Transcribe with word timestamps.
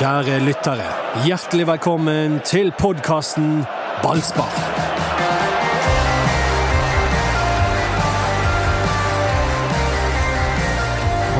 Kjære 0.00 0.38
lyttere, 0.40 0.86
hjertelig 1.26 1.66
velkommen 1.68 2.38
til 2.48 2.70
podkasten 2.72 3.66
Ballspar. 4.00 4.54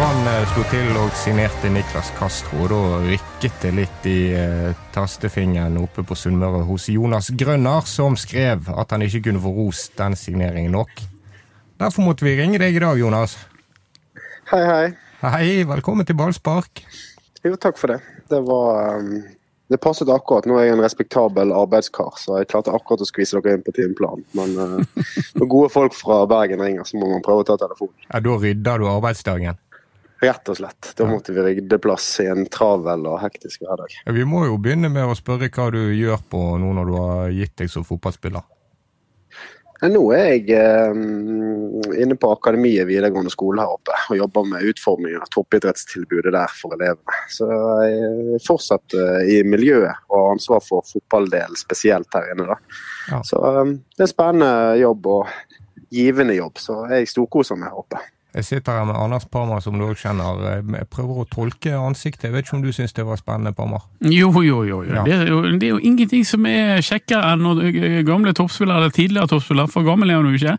Han 0.03 0.29
eh, 0.29 0.45
slo 0.53 0.67
til 0.69 0.93
og 1.01 1.17
signerte 1.23 1.73
Niklas 1.73 2.13
Castro, 2.19 2.67
og 2.67 2.69
da 2.75 3.01
rykket 3.07 3.65
det 3.65 3.73
litt 3.79 4.11
i 4.13 4.19
eh, 4.37 4.77
tastefingeren 4.93 5.81
oppe 5.81 6.05
på 6.05 6.21
Sunnmøre 6.27 6.61
hos 6.69 6.91
Jonas 6.93 7.33
Grønner, 7.33 7.89
som 7.89 8.21
skrev 8.21 8.69
at 8.77 8.93
han 8.93 9.09
ikke 9.09 9.25
kunne 9.31 9.41
få 9.41 9.57
rost 9.57 9.97
den 9.97 10.21
signeringen 10.21 10.77
nok. 10.77 10.93
Derfor 11.81 12.11
måtte 12.11 12.29
vi 12.29 12.37
ringe 12.37 12.61
deg 12.61 12.77
i 12.77 12.85
dag, 12.85 13.01
Jonas. 13.01 13.41
Hei, 14.53 14.65
hei. 14.69 14.87
Hei, 15.25 15.53
velkommen 15.65 16.05
til 16.05 16.21
ballspark. 16.21 16.85
Jo, 17.41 17.57
takk 17.57 17.81
for 17.81 17.97
det. 17.97 18.20
Det 18.31 18.41
var 18.47 18.99
um, 18.99 19.23
Det 19.71 19.79
passet 19.79 20.11
akkurat. 20.11 20.47
Nå 20.51 20.59
er 20.59 20.69
jeg 20.69 20.77
en 20.77 20.83
respektabel 20.83 21.53
arbeidskar, 21.55 22.17
så 22.19 22.41
jeg 22.41 22.51
klarte 22.51 22.75
akkurat 22.75 23.05
å 23.05 23.07
skvise 23.07 23.39
dere 23.39 23.59
inn 23.59 23.67
på 23.67 23.75
timeplanen. 23.77 24.25
Men 24.39 24.55
uh, 24.59 25.03
når 25.39 25.51
gode 25.51 25.73
folk 25.75 25.95
fra 25.95 26.25
Bergen 26.31 26.63
ringer, 26.63 26.87
så 26.89 26.99
må 26.99 27.11
man 27.13 27.23
prøve 27.27 27.45
å 27.45 27.51
ta 27.51 27.59
telefonen. 27.61 27.95
Ja, 28.09 28.23
Da 28.25 28.39
rydder 28.45 28.83
du 28.83 28.89
arbeidsdagen. 28.91 29.61
Rett 30.21 30.51
og 30.53 30.59
slett. 30.59 30.91
Da 30.99 31.07
måtte 31.09 31.33
vi 31.33 31.43
rydde 31.47 31.79
plass 31.81 32.07
i 32.21 32.27
en 32.29 32.45
travel 32.53 33.07
og 33.09 33.23
hektisk 33.23 33.63
hverdag. 33.65 33.95
Ja, 34.05 34.13
Vi 34.13 34.27
må 34.29 34.45
jo 34.45 34.59
begynne 34.61 34.91
med 34.93 35.09
å 35.09 35.17
spørre 35.17 35.49
hva 35.49 35.71
du 35.73 35.81
gjør 35.97 36.21
på 36.29 36.43
nå 36.61 36.75
når 36.77 36.91
du 36.91 36.97
har 36.99 37.31
gitt 37.33 37.55
deg 37.63 37.71
som 37.73 37.87
fotballspiller. 37.89 38.45
Nå 39.89 40.01
er 40.13 40.27
jeg 40.35 40.51
eh, 40.61 40.99
inne 42.03 42.17
på 42.21 42.31
Akademiet 42.35 42.85
videregående 42.89 43.33
skole 43.33 43.65
her 43.65 43.73
oppe 43.79 43.97
og 44.13 44.19
jobber 44.19 44.49
med 44.53 44.67
utforming 44.69 45.17
av 45.17 45.31
toppidrettstilbudet 45.33 46.35
der 46.35 46.53
for 46.53 46.77
elevene. 46.77 47.17
Så 47.33 47.49
jeg 47.49 47.95
er 48.37 48.45
fortsatt 48.45 48.97
eh, 48.99 49.31
i 49.37 49.41
miljøet 49.47 50.05
og 50.11 50.17
har 50.19 50.35
ansvar 50.35 50.61
for 50.67 50.85
fotballdelen 50.85 51.57
spesielt 51.57 52.13
her 52.13 52.29
inne. 52.35 52.51
da. 52.53 52.59
Ja. 53.09 53.23
Så 53.25 53.41
eh, 53.41 53.75
det 53.97 54.05
er 54.05 54.09
en 54.11 54.13
spennende 54.13 54.81
jobb 54.83 55.11
og 55.17 55.89
givende 55.91 56.37
jobb, 56.37 56.61
så 56.61 56.83
jeg 56.93 57.09
storkoser 57.11 57.59
meg 57.59 57.73
her 57.73 57.81
oppe. 57.81 58.05
Jeg 58.35 58.45
sitter 58.45 58.73
her 58.79 58.85
med 58.87 58.95
Anders 58.95 59.25
Parmar, 59.27 59.61
som 59.61 59.79
du 59.79 59.85
også 59.89 60.07
kjenner. 60.07 60.43
Jeg 60.63 60.87
prøver 60.91 61.23
å 61.23 61.27
tolke 61.27 61.73
ansiktet. 61.75 62.29
Jeg 62.29 62.35
vet 62.37 62.47
ikke 62.47 62.57
om 62.61 62.63
du 62.63 62.71
syns 62.73 62.95
det 62.95 63.07
var 63.07 63.19
spennende, 63.19 63.53
Parmar? 63.57 63.89
Jo, 64.07 64.31
jo, 64.31 64.63
jo. 64.63 64.83
jo. 64.87 64.95
Ja. 64.95 65.03
Det, 65.07 65.17
er 65.17 65.33
jo 65.33 65.41
det 65.51 65.67
er 65.67 65.75
jo 65.75 65.83
ingenting 65.83 66.23
som 66.29 66.47
er 66.47 66.79
kjekkere 66.87 67.33
enn 67.33 67.43
når 67.43 67.63
eh, 67.73 67.99
gamle 68.07 68.35
toppspillere, 68.39 68.85
eller 68.85 68.95
tidligere 68.95 69.33
toppspillere, 69.35 69.73
for 69.73 69.87
gammel 69.87 70.13
er 70.13 70.21
han 70.21 70.31
jo 70.31 70.39
ikke, 70.39 70.57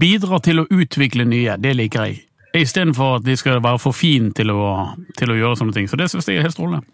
bidrar 0.00 0.40
til 0.46 0.62
å 0.62 0.66
utvikle 0.72 1.28
nye. 1.28 1.58
Det 1.60 1.76
liker 1.76 2.08
jeg. 2.08 2.22
Istedenfor 2.56 3.18
at 3.18 3.28
de 3.28 3.36
skal 3.36 3.60
være 3.64 3.80
for 3.80 3.96
fine 3.96 4.32
til 4.36 4.52
til 5.18 5.32
å 5.32 5.38
gjøre 5.38 5.60
sånne 5.60 5.76
ting. 5.76 5.88
Så 5.88 6.00
det 6.00 6.08
syns 6.12 6.28
jeg 6.28 6.40
er 6.40 6.48
helt 6.48 6.56
strålende. 6.56 6.84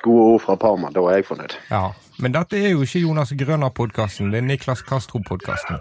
Gode 0.00 0.26
ord 0.34 0.40
fra 0.40 0.56
Parma, 0.56 0.88
da 0.92 1.04
er 1.10 1.20
jeg 1.20 1.28
fornøyd. 1.28 1.56
Ja. 1.68 1.90
Men 2.20 2.34
dette 2.34 2.58
er 2.60 2.74
jo 2.74 2.82
ikke 2.84 3.00
Jonas 3.00 3.30
Grønner-podkasten, 3.32 4.28
det 4.32 4.42
er 4.42 4.44
Niklas 4.44 4.82
Castro-podkasten. 4.84 5.78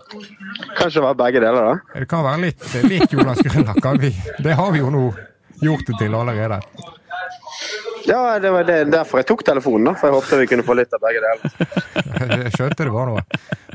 Kanskje 0.77 1.03
være 1.03 1.17
begge 1.19 1.41
deler, 1.43 1.65
da? 1.67 1.99
Det 1.99 2.07
kan 2.11 2.23
være 2.23 2.45
litt 2.45 2.63
lik 2.85 2.87
litt 2.93 3.17
Jonas 3.17 3.41
Grønner, 3.43 3.81
kan 3.83 3.99
vi? 3.99 4.13
Det 4.39 4.55
har 4.55 4.71
vi 4.71 4.79
jo 4.79 4.93
nå 4.93 5.03
gjort 5.59 5.83
det 5.89 5.97
til 5.99 6.15
allerede. 6.15 6.61
Ja, 8.07 8.39
det 8.39 8.51
var 8.51 8.63
det, 8.63 8.77
derfor 8.93 9.19
jeg 9.19 9.27
tok 9.29 9.43
telefonen, 9.45 9.91
da. 9.91 9.95
For 9.99 10.09
jeg 10.09 10.15
håpte 10.15 10.39
vi 10.39 10.47
kunne 10.53 10.65
få 10.65 10.77
litt 10.79 10.95
av 10.95 11.03
begge 11.03 11.25
deler. 11.25 11.75
Jeg 12.45 12.51
skjønte 12.55 12.87
det 12.87 12.91
var 12.93 13.07
noe. 13.07 13.21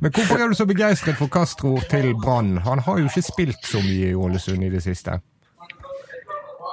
Men 0.02 0.12
hvorfor 0.12 0.40
er 0.40 0.50
du 0.50 0.56
så 0.58 0.66
begeistret 0.68 1.16
for 1.20 1.30
Castro 1.32 1.76
til 1.88 2.10
Brann? 2.20 2.56
Han 2.64 2.82
har 2.84 2.98
jo 3.00 3.06
ikke 3.08 3.22
spilt 3.24 3.68
så 3.68 3.80
mye 3.84 4.10
i 4.10 4.16
Ålesund 4.18 4.64
i 4.66 4.72
det 4.72 4.82
siste. 4.84 5.20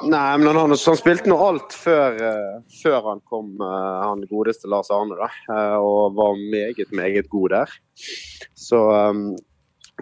Nei, 0.09 0.37
men 0.41 0.55
han, 0.55 0.73
han 0.73 0.97
spilte 0.99 1.29
nå 1.29 1.37
alt 1.45 1.73
før, 1.77 2.17
eh, 2.25 2.59
før 2.81 2.99
han 3.09 3.21
kom, 3.29 3.53
eh, 3.61 3.97
han 4.05 4.23
godeste 4.29 4.69
Lars 4.71 4.91
Arne, 4.93 5.17
da. 5.19 5.29
eh, 5.51 5.77
og 5.77 6.15
var 6.17 6.39
meget, 6.53 6.91
meget 6.95 7.29
god 7.29 7.49
der. 7.53 7.75
Så 8.57 8.79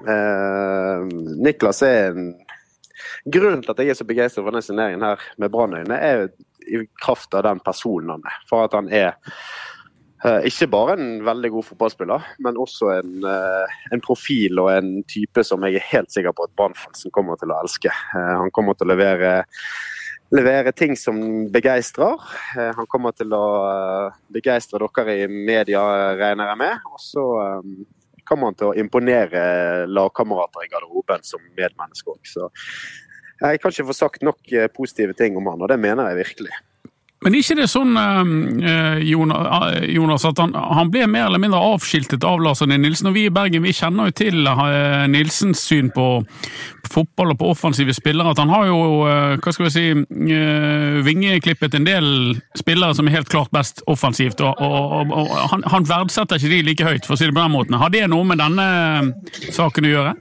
eh, 0.07 1.07
Niklas 1.39 1.83
er 1.87 2.13
en 2.13 2.29
Grunnen 3.31 3.61
til 3.63 3.71
at 3.71 3.79
jeg 3.79 3.91
er 3.91 3.97
så 3.97 4.05
begeistret 4.07 4.43
for 4.43 4.51
denne 4.51 4.63
signeringen 4.63 5.03
her 5.03 5.23
med 5.39 5.51
Brannøyene, 5.51 5.95
er 5.95 6.27
i 6.67 6.81
kraft 7.01 7.33
av 7.35 7.43
den 7.47 7.59
personen 7.63 8.11
han 8.13 8.23
er. 8.27 8.37
For 8.49 8.67
at 8.67 8.75
han 8.75 8.87
er 8.91 9.15
ikke 10.47 10.67
bare 10.71 10.95
en 10.99 11.23
veldig 11.25 11.51
god 11.53 11.67
fotballspiller, 11.69 12.27
men 12.43 12.59
også 12.59 12.91
en, 12.97 13.25
en 13.95 14.03
profil 14.03 14.59
og 14.59 14.69
en 14.73 14.91
type 15.07 15.43
som 15.47 15.63
jeg 15.67 15.79
er 15.79 15.87
helt 15.93 16.11
sikker 16.11 16.35
på 16.35 16.47
at 16.47 16.55
Brannfansen 16.59 17.11
kommer 17.15 17.39
til 17.39 17.51
å 17.53 17.59
elske. 17.63 17.91
Han 18.13 18.51
kommer 18.55 18.75
til 18.75 18.87
å 18.87 18.93
levere 18.93 19.31
levere 20.35 20.71
ting 20.71 20.95
som 20.97 21.19
begeistrer. 21.51 22.21
Eh, 22.57 22.71
Han 22.75 22.87
kommer 22.89 23.15
til 23.17 23.33
å 23.33 23.45
eh, 23.69 24.17
begeistre 24.33 24.81
dere 24.85 25.17
i 25.23 25.27
media, 25.27 25.81
regner 26.19 26.51
jeg 26.51 26.61
med. 26.61 26.87
Og 26.93 27.03
så 27.03 27.25
eh, 27.43 27.69
kommer 28.29 28.51
han 28.51 28.59
til 28.59 28.71
å 28.71 28.77
imponere 28.77 29.87
lagkamerater 29.89 30.65
i 30.65 30.71
garderoben 30.71 31.25
som 31.25 31.43
medmenneske 31.57 32.13
òg. 32.13 32.21
Så 32.29 32.49
jeg 33.39 33.61
kan 33.61 33.73
ikke 33.73 33.89
få 33.89 33.95
sagt 33.95 34.25
nok 34.25 34.51
positive 34.75 35.15
ting 35.17 35.37
om 35.39 35.47
han, 35.47 35.61
og 35.63 35.71
det 35.71 35.79
mener 35.81 36.11
jeg 36.11 36.19
virkelig. 36.25 36.57
Men 37.19 37.35
er 37.35 37.43
ikke 37.43 37.57
det 37.59 37.67
sånn, 37.67 37.97
eh, 37.99 39.01
Jonas, 39.03 39.73
Jonas, 39.91 40.23
at 40.29 40.39
han, 40.39 40.53
han 40.55 40.91
ble 40.91 41.03
mer 41.11 41.27
eller 41.27 41.41
mindre 41.43 41.59
avskiltet 41.73 42.23
av 42.23 42.39
Lars 42.39 42.63
Arne 42.63 42.77
Nilsen? 42.79 43.09
Og 43.11 43.17
vi 43.17 43.25
i 43.27 43.33
Bergen 43.33 43.65
vi 43.65 43.73
kjenner 43.75 44.07
jo 44.07 44.15
til 44.21 44.47
eh, 44.47 45.03
Nilsens 45.11 45.65
syn 45.67 45.91
på 45.91 46.05
fotball 46.89 47.33
og 47.33 47.41
på 47.41 47.49
offensive 47.51 47.93
spillere. 47.95 48.31
At 48.31 48.39
han 48.39 48.53
har 48.53 48.69
jo, 48.69 48.79
eh, 49.09 49.35
hva 49.35 49.55
skal 49.55 49.67
vi 49.67 49.73
si, 49.75 49.85
eh, 49.91 51.01
vingeklippet 51.03 51.75
en 51.75 51.89
del 51.89 52.09
spillere 52.57 52.95
som 52.95 53.07
er 53.09 53.19
helt 53.19 53.31
klart 53.31 53.51
best 53.51 53.83
offensivt. 53.91 54.39
Og, 54.39 54.55
og, 54.63 55.11
og 55.11 55.35
han, 55.51 55.67
han 55.75 55.91
verdsetter 55.91 56.39
ikke 56.39 56.55
de 56.55 56.63
like 56.71 56.87
høyt, 56.87 57.03
for 57.03 57.17
å 57.17 57.19
si 57.19 57.27
det 57.27 57.35
på 57.35 57.43
den 57.43 57.55
måten. 57.57 57.79
Har 57.83 57.91
det 57.91 58.07
noe 58.07 58.23
med 58.31 58.39
denne 58.39 58.69
saken 59.51 59.91
å 59.91 59.95
gjøre? 59.97 60.19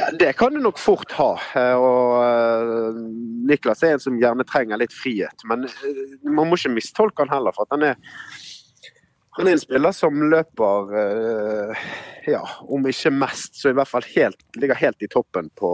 Ja, 0.00 0.10
Det 0.18 0.32
kan 0.32 0.54
du 0.54 0.60
nok 0.60 0.78
fort 0.78 1.12
ha. 1.12 1.32
eh, 1.54 1.74
og 1.76 2.22
eh, 2.24 3.00
Niklas 3.50 3.82
er 3.84 3.96
en 3.96 4.00
som 4.00 4.16
gjerne 4.16 4.46
trenger 4.48 4.80
litt 4.80 4.94
frihet. 4.96 5.44
Men 5.44 5.66
eh, 5.68 6.14
man 6.24 6.48
må 6.48 6.56
ikke 6.56 6.72
mistolke 6.72 7.26
han 7.26 7.34
heller. 7.34 7.52
for 7.52 7.68
at 7.68 7.76
han 7.76 7.90
er 7.92 7.98
han 9.36 9.46
er 9.46 9.54
en 9.54 9.60
spiller 9.62 9.92
som 9.94 10.16
løper 10.32 10.88
ja, 12.26 12.40
om 12.66 12.86
ikke 12.90 13.12
mest, 13.14 13.54
så 13.60 13.70
i 13.70 13.76
hvert 13.78 13.88
fall 13.88 14.04
helt, 14.16 14.40
ligger 14.58 14.74
helt 14.74 15.04
i 15.06 15.08
toppen 15.08 15.46
på 15.56 15.70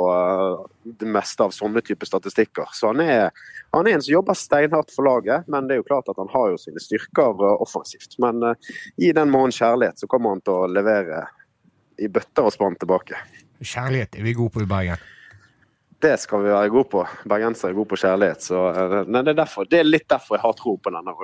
det 1.01 1.09
meste 1.09 1.43
av 1.43 1.55
sånne 1.57 1.81
typer 1.83 2.07
statistikker. 2.07 2.69
Så 2.77 2.93
han 2.93 3.01
er, 3.01 3.33
han 3.75 3.89
er 3.89 3.97
en 3.97 4.05
som 4.05 4.13
jobber 4.13 4.37
steinhardt 4.39 4.93
for 4.95 5.09
laget, 5.09 5.49
men 5.49 5.67
det 5.67 5.75
er 5.75 5.81
jo 5.81 5.89
klart 5.89 6.13
at 6.13 6.21
han 6.21 6.31
har 6.35 6.53
jo 6.53 6.61
sine 6.61 6.85
styrker 6.85 7.43
offensivt. 7.57 8.19
Men 8.23 8.45
uh, 8.45 8.77
i 9.01 9.11
den 9.17 9.33
mannen 9.33 9.57
kjærlighet, 9.57 10.05
så 10.05 10.11
kommer 10.13 10.37
han 10.37 10.45
til 10.45 10.61
å 10.61 10.71
levere 10.71 11.25
i 11.97 12.13
bøtter 12.13 12.47
og 12.47 12.55
spann 12.55 12.77
tilbake. 12.79 13.25
Kjærlighet 13.63 14.19
er 14.19 14.27
vi 14.27 14.37
gode 14.37 14.55
på 14.57 14.65
i 14.65 14.71
Bergen. 14.71 15.05
Det 15.99 16.21
skal 16.21 16.43
vi 16.45 16.53
være 16.53 16.69
gode 16.69 16.89
på. 16.93 17.03
Bergensere 17.29 17.73
er 17.73 17.77
gode 17.77 17.89
på 17.89 17.97
kjærlighet. 17.97 18.45
Så, 18.45 18.63
eh, 18.69 18.97
nei, 19.09 19.23
det, 19.25 19.33
er 19.33 19.39
derfor, 19.41 19.65
det 19.71 19.81
er 19.81 19.89
litt 19.89 20.09
derfor 20.09 20.37
jeg 20.37 20.45
har 20.45 20.57
tro 20.59 20.77
på 20.77 20.93
denne. 20.93 21.15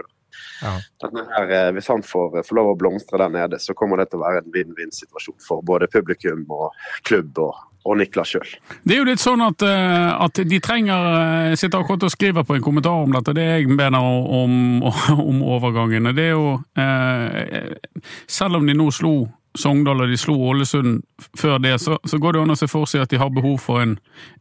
Ja. 0.62 0.72
Denne 1.04 1.26
her, 1.34 1.50
eh, 1.58 1.72
hvis 1.76 1.90
han 1.92 2.04
får, 2.06 2.40
får 2.46 2.56
lov 2.56 2.72
å 2.72 2.78
blomstre 2.80 3.20
der 3.20 3.34
nede, 3.34 3.60
så 3.60 3.76
kommer 3.76 4.00
det 4.00 4.08
til 4.10 4.22
å 4.22 4.24
være 4.24 4.40
en 4.42 4.54
vinn-vinn-situasjon 4.54 5.36
for 5.44 5.60
både 5.66 5.90
publikum 5.92 6.46
og 6.48 6.72
klubb 7.04 7.36
og, 7.44 7.60
og 7.84 8.00
Niklas 8.00 8.32
sjøl. 8.32 8.48
Det 8.80 8.96
er 8.96 9.02
jo 9.02 9.10
litt 9.10 9.20
sånn 9.20 9.44
at, 9.44 9.66
eh, 9.66 10.08
at 10.24 10.40
de 10.48 10.62
trenger 10.64 11.12
Jeg 11.50 11.60
sitter 11.60 11.82
akkurat 11.82 12.08
og 12.08 12.14
skriver 12.14 12.48
på 12.48 12.56
en 12.56 12.64
kommentar 12.64 13.04
om 13.04 13.12
dette, 13.12 13.36
det 13.36 13.44
jeg 13.44 13.68
mener 13.68 14.00
om, 14.00 14.80
om 14.80 15.44
overgangen. 15.58 16.14
Det 16.16 16.30
er 16.30 16.34
jo 16.34 16.56
eh, 16.80 17.76
Selv 18.24 18.62
om 18.62 18.66
de 18.66 18.78
nå 18.78 18.88
slo 18.94 19.16
Sogndal 19.58 20.00
og 20.00 20.08
de 20.08 20.16
slo 20.16 20.34
Ålesund 20.48 21.02
før 21.36 21.58
det, 21.60 21.74
så, 21.82 21.98
så 22.08 22.18
går 22.18 22.34
det 22.34 22.42
an 22.42 22.54
å 22.54 22.56
se 22.56 22.68
for 22.70 22.88
seg 22.88 23.04
at 23.04 23.12
de 23.12 23.20
har 23.20 23.32
behov 23.34 23.58
for 23.60 23.82
en, 23.82 23.98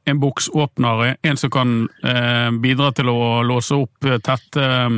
en 0.07 0.21
boksåpner. 0.21 1.17
En 1.27 1.39
som 1.39 1.51
kan 1.51 1.73
eh, 2.07 2.47
bidra 2.63 2.93
til 2.95 3.11
å 3.11 3.41
låse 3.43 3.75
opp 3.75 4.07
eh, 4.07 4.21
tette 4.23 4.63
eh, 4.63 4.95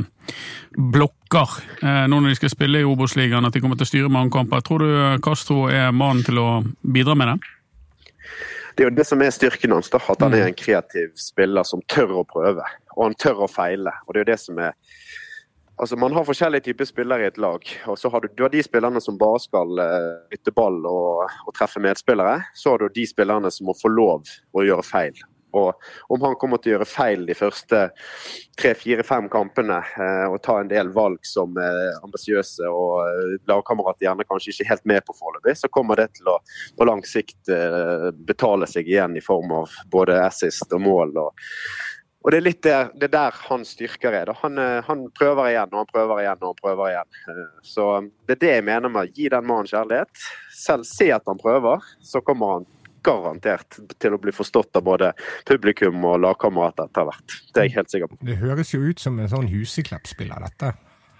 blokker 0.78 1.58
eh, 1.82 2.06
nå 2.10 2.20
når 2.20 2.34
de 2.34 2.40
skal 2.42 2.54
spille 2.54 2.84
i 2.84 2.88
Obos-ligaen, 2.88 3.46
at 3.48 3.58
de 3.58 3.64
kommer 3.64 3.80
til 3.80 3.88
å 3.88 3.92
styre 3.92 4.14
mange 4.14 4.34
kamper. 4.36 4.62
Tror 4.66 4.86
du 4.86 4.94
Castro 5.26 5.66
er 5.74 5.90
mannen 5.96 6.22
til 6.28 6.42
å 6.42 6.48
bidra 6.82 7.18
med 7.18 7.34
det? 7.34 7.38
Det 8.74 8.86
er 8.86 8.90
jo 8.90 8.98
det 8.98 9.06
som 9.06 9.22
er 9.22 9.34
styrken 9.34 9.74
hans, 9.76 9.90
da, 9.94 10.00
at 10.02 10.22
han 10.22 10.34
er 10.34 10.48
en 10.48 10.58
kreativ 10.58 11.12
spiller 11.20 11.66
som 11.68 11.82
tør 11.90 12.22
å 12.22 12.24
prøve. 12.26 12.66
Og 12.96 13.04
han 13.08 13.18
tør 13.18 13.46
å 13.46 13.50
feile. 13.50 13.94
og 14.06 14.14
det 14.14 14.22
er 14.22 14.26
jo 14.26 14.32
det 14.32 14.40
som 14.42 14.62
er 14.62 14.78
Altså, 15.84 15.98
Man 16.00 16.14
har 16.16 16.24
forskjellige 16.24 16.64
typer 16.64 16.88
spillere 16.88 17.26
i 17.26 17.28
et 17.28 17.38
lag. 17.38 17.60
og 17.88 17.98
så 18.00 18.10
har 18.10 18.22
Du, 18.22 18.28
du 18.38 18.44
har 18.44 18.50
de 18.50 18.64
spillerne 18.64 19.02
som 19.02 19.18
bare 19.18 19.40
skal 19.40 19.80
uh, 19.84 20.54
ball 20.56 20.86
og, 20.88 21.28
og 21.48 21.54
treffe 21.58 21.82
medspillere. 21.84 22.40
Så 22.56 22.72
har 22.72 22.78
du 22.78 22.88
de 22.88 23.04
spillerne 23.08 23.52
som 23.52 23.68
må 23.68 23.76
få 23.76 23.92
lov 23.92 24.24
å 24.56 24.64
gjøre 24.64 24.86
feil. 24.88 25.20
Og 25.54 25.74
Om 26.10 26.22
han 26.22 26.36
kommer 26.40 26.58
til 26.58 26.72
å 26.72 26.76
gjøre 26.78 26.88
feil 26.90 27.26
de 27.28 27.36
første 27.38 27.82
tre-fire-fem 28.60 29.28
kampene 29.34 29.82
uh, 29.84 30.32
og 30.32 30.40
ta 30.46 30.60
en 30.62 30.72
del 30.72 30.90
valg 30.96 31.20
som 31.28 31.54
uh, 31.60 32.00
ambisiøse 32.06 32.70
og 32.70 33.04
uh, 33.04 33.36
lagkamerater 33.50 34.08
gjerne 34.08 34.28
kanskje 34.30 34.54
ikke 34.54 34.70
helt 34.72 34.86
med 34.90 35.06
på 35.06 35.18
foreløpig, 35.20 35.58
så 35.60 35.70
kommer 35.74 36.00
det 36.00 36.14
til 36.18 36.32
å 36.32 36.40
på 36.78 36.88
lang 36.88 37.04
sikt 37.06 37.52
betale 38.24 38.68
seg 38.70 38.88
igjen 38.88 39.18
i 39.18 39.24
form 39.24 39.52
av 39.60 39.74
både 39.92 40.22
assist 40.24 40.72
og 40.74 40.82
mål. 40.88 41.18
og 41.28 41.50
Og 42.24 42.32
det 42.32 42.40
er 42.40 42.46
litt 42.46 42.62
der, 42.64 42.92
det 42.96 43.10
er 43.10 43.16
der 43.18 43.40
hans 43.50 43.74
styrker 43.76 44.16
er. 44.16 44.32
Han, 44.40 44.60
eh, 44.62 44.80
han 44.88 45.08
prøver 45.18 45.50
igjen 45.52 45.74
og 45.74 45.82
han 45.82 45.90
prøver 45.92 46.22
igjen 46.24 46.40
og 46.40 46.54
han 46.54 46.62
prøver 46.62 46.94
igjen. 46.94 47.10
Eh, 47.34 47.50
Så 47.68 47.88
det 48.28 48.38
er 48.38 48.42
det 48.46 48.54
jeg 48.54 48.68
mener 48.70 48.94
med 48.94 49.10
å 49.10 49.12
gi 49.18 49.28
den 49.34 49.50
mannen 49.50 49.68
kjærlighet. 49.68 50.24
Selv 50.56 50.88
se 50.88 51.12
at 51.12 51.28
han 51.28 51.42
prøver, 51.42 51.84
så 52.02 52.24
kommer 52.24 52.58
han 52.58 52.70
garantert 53.04 53.82
til 54.00 54.16
å 54.16 54.22
bli 54.22 54.32
forstått 54.32 54.80
av 54.80 54.86
både 54.88 55.12
publikum 55.50 56.06
og 56.08 56.22
lagkamerater 56.24 56.88
etter 56.88 57.10
hvert. 57.10 57.38
Det 57.52 57.60
er 57.60 57.68
jeg 57.68 57.76
helt 57.76 57.92
sikker 57.92 58.12
på. 58.14 58.20
Det 58.24 58.40
høres 58.40 58.72
jo 58.72 58.80
ut 58.88 59.04
som 59.04 59.20
en 59.20 59.32
sånn 59.32 59.52
Huseklepp-spiller, 59.52 60.48
dette. 60.48 60.72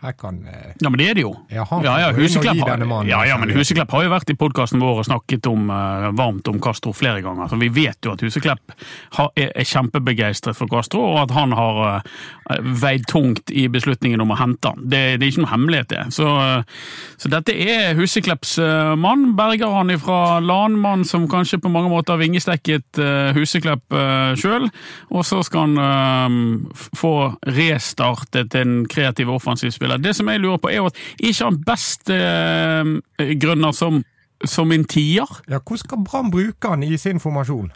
Her 0.04 0.12
kan 0.12 0.48
eh, 0.48 0.74
Ja, 0.80 0.90
men 0.90 0.98
det 1.00 1.06
er 1.10 1.16
det 1.16 1.24
jo. 1.24 1.32
Ja, 1.48 1.64
han 1.70 1.84
Ja, 1.86 2.12
Huseklepp 2.12 2.60
har, 2.60 3.06
ja, 3.08 3.26
ja, 3.26 3.38
men. 3.40 3.54
Huseklepp 3.56 3.92
har 3.96 4.04
jo 4.04 4.10
vært 4.12 4.34
i 4.34 4.36
podkasten 4.36 4.82
vår 4.84 5.00
og 5.00 5.06
snakket 5.08 5.48
om, 5.48 5.70
uh, 5.72 6.10
varmt 6.12 6.50
om 6.52 6.60
Castro 6.64 6.92
flere 6.92 7.22
ganger. 7.24 7.48
Så 7.48 7.60
vi 7.62 7.70
vet 7.72 8.04
jo 8.04 8.12
at 8.12 8.24
Huseklepp 8.24 8.76
har, 9.16 9.30
er, 9.40 9.54
er 9.56 9.68
kjempebegeistret 9.68 10.60
for 10.60 10.68
Castro, 10.68 11.06
og 11.14 11.22
at 11.22 11.32
han 11.38 11.56
har 11.56 11.80
uh, 12.04 12.58
veid 12.84 13.08
tungt 13.08 13.54
i 13.56 13.70
beslutningen 13.72 14.20
om 14.20 14.34
å 14.36 14.40
hente 14.42 14.74
han. 14.74 14.84
Det, 14.84 15.02
det 15.22 15.28
er 15.28 15.32
ikke 15.32 15.46
noe 15.46 15.54
hemmelighet, 15.54 15.90
det. 15.94 16.04
Så, 16.18 16.28
uh, 16.28 16.84
så 17.16 17.32
dette 17.32 17.56
er 17.56 17.96
Huseklepps 17.96 18.58
mann. 19.00 19.30
Berger 19.40 19.72
han 19.72 19.94
ifra 19.94 20.42
Lanmann, 20.44 21.08
som 21.08 21.30
kanskje 21.32 21.62
på 21.64 21.72
mange 21.72 21.92
måter 21.94 22.18
har 22.18 22.24
vingestekket 22.26 23.00
Huseklepp 23.38 23.96
uh, 23.96 24.36
sjøl. 24.36 24.68
Og 25.16 25.24
så 25.28 25.40
skal 25.48 25.80
han 25.80 26.68
få 26.74 27.14
restartet 27.48 28.56
en 28.60 28.84
kreativ 28.90 29.32
offensiv 29.32 29.72
spiller. 29.72 29.93
Det 30.02 30.16
som 30.16 30.30
jeg 30.30 30.42
lurer 30.44 30.62
på, 30.62 30.72
er 30.72 30.82
jo 30.82 30.90
at 30.92 31.00
ikke 31.20 31.48
han 31.48 31.60
best 31.68 32.10
eh, 32.14 32.94
grønner 33.42 33.76
som, 33.76 34.02
som 34.46 34.72
en 34.72 34.86
tier? 34.86 35.30
Ja, 35.50 35.60
Hvordan 35.60 35.84
skal 35.84 36.06
Brann 36.08 36.32
bruke 36.34 36.72
han 36.72 36.84
i 36.84 36.98
sin 36.98 37.20
formasjon? 37.24 37.72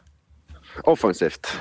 Offensivt. 0.86 1.52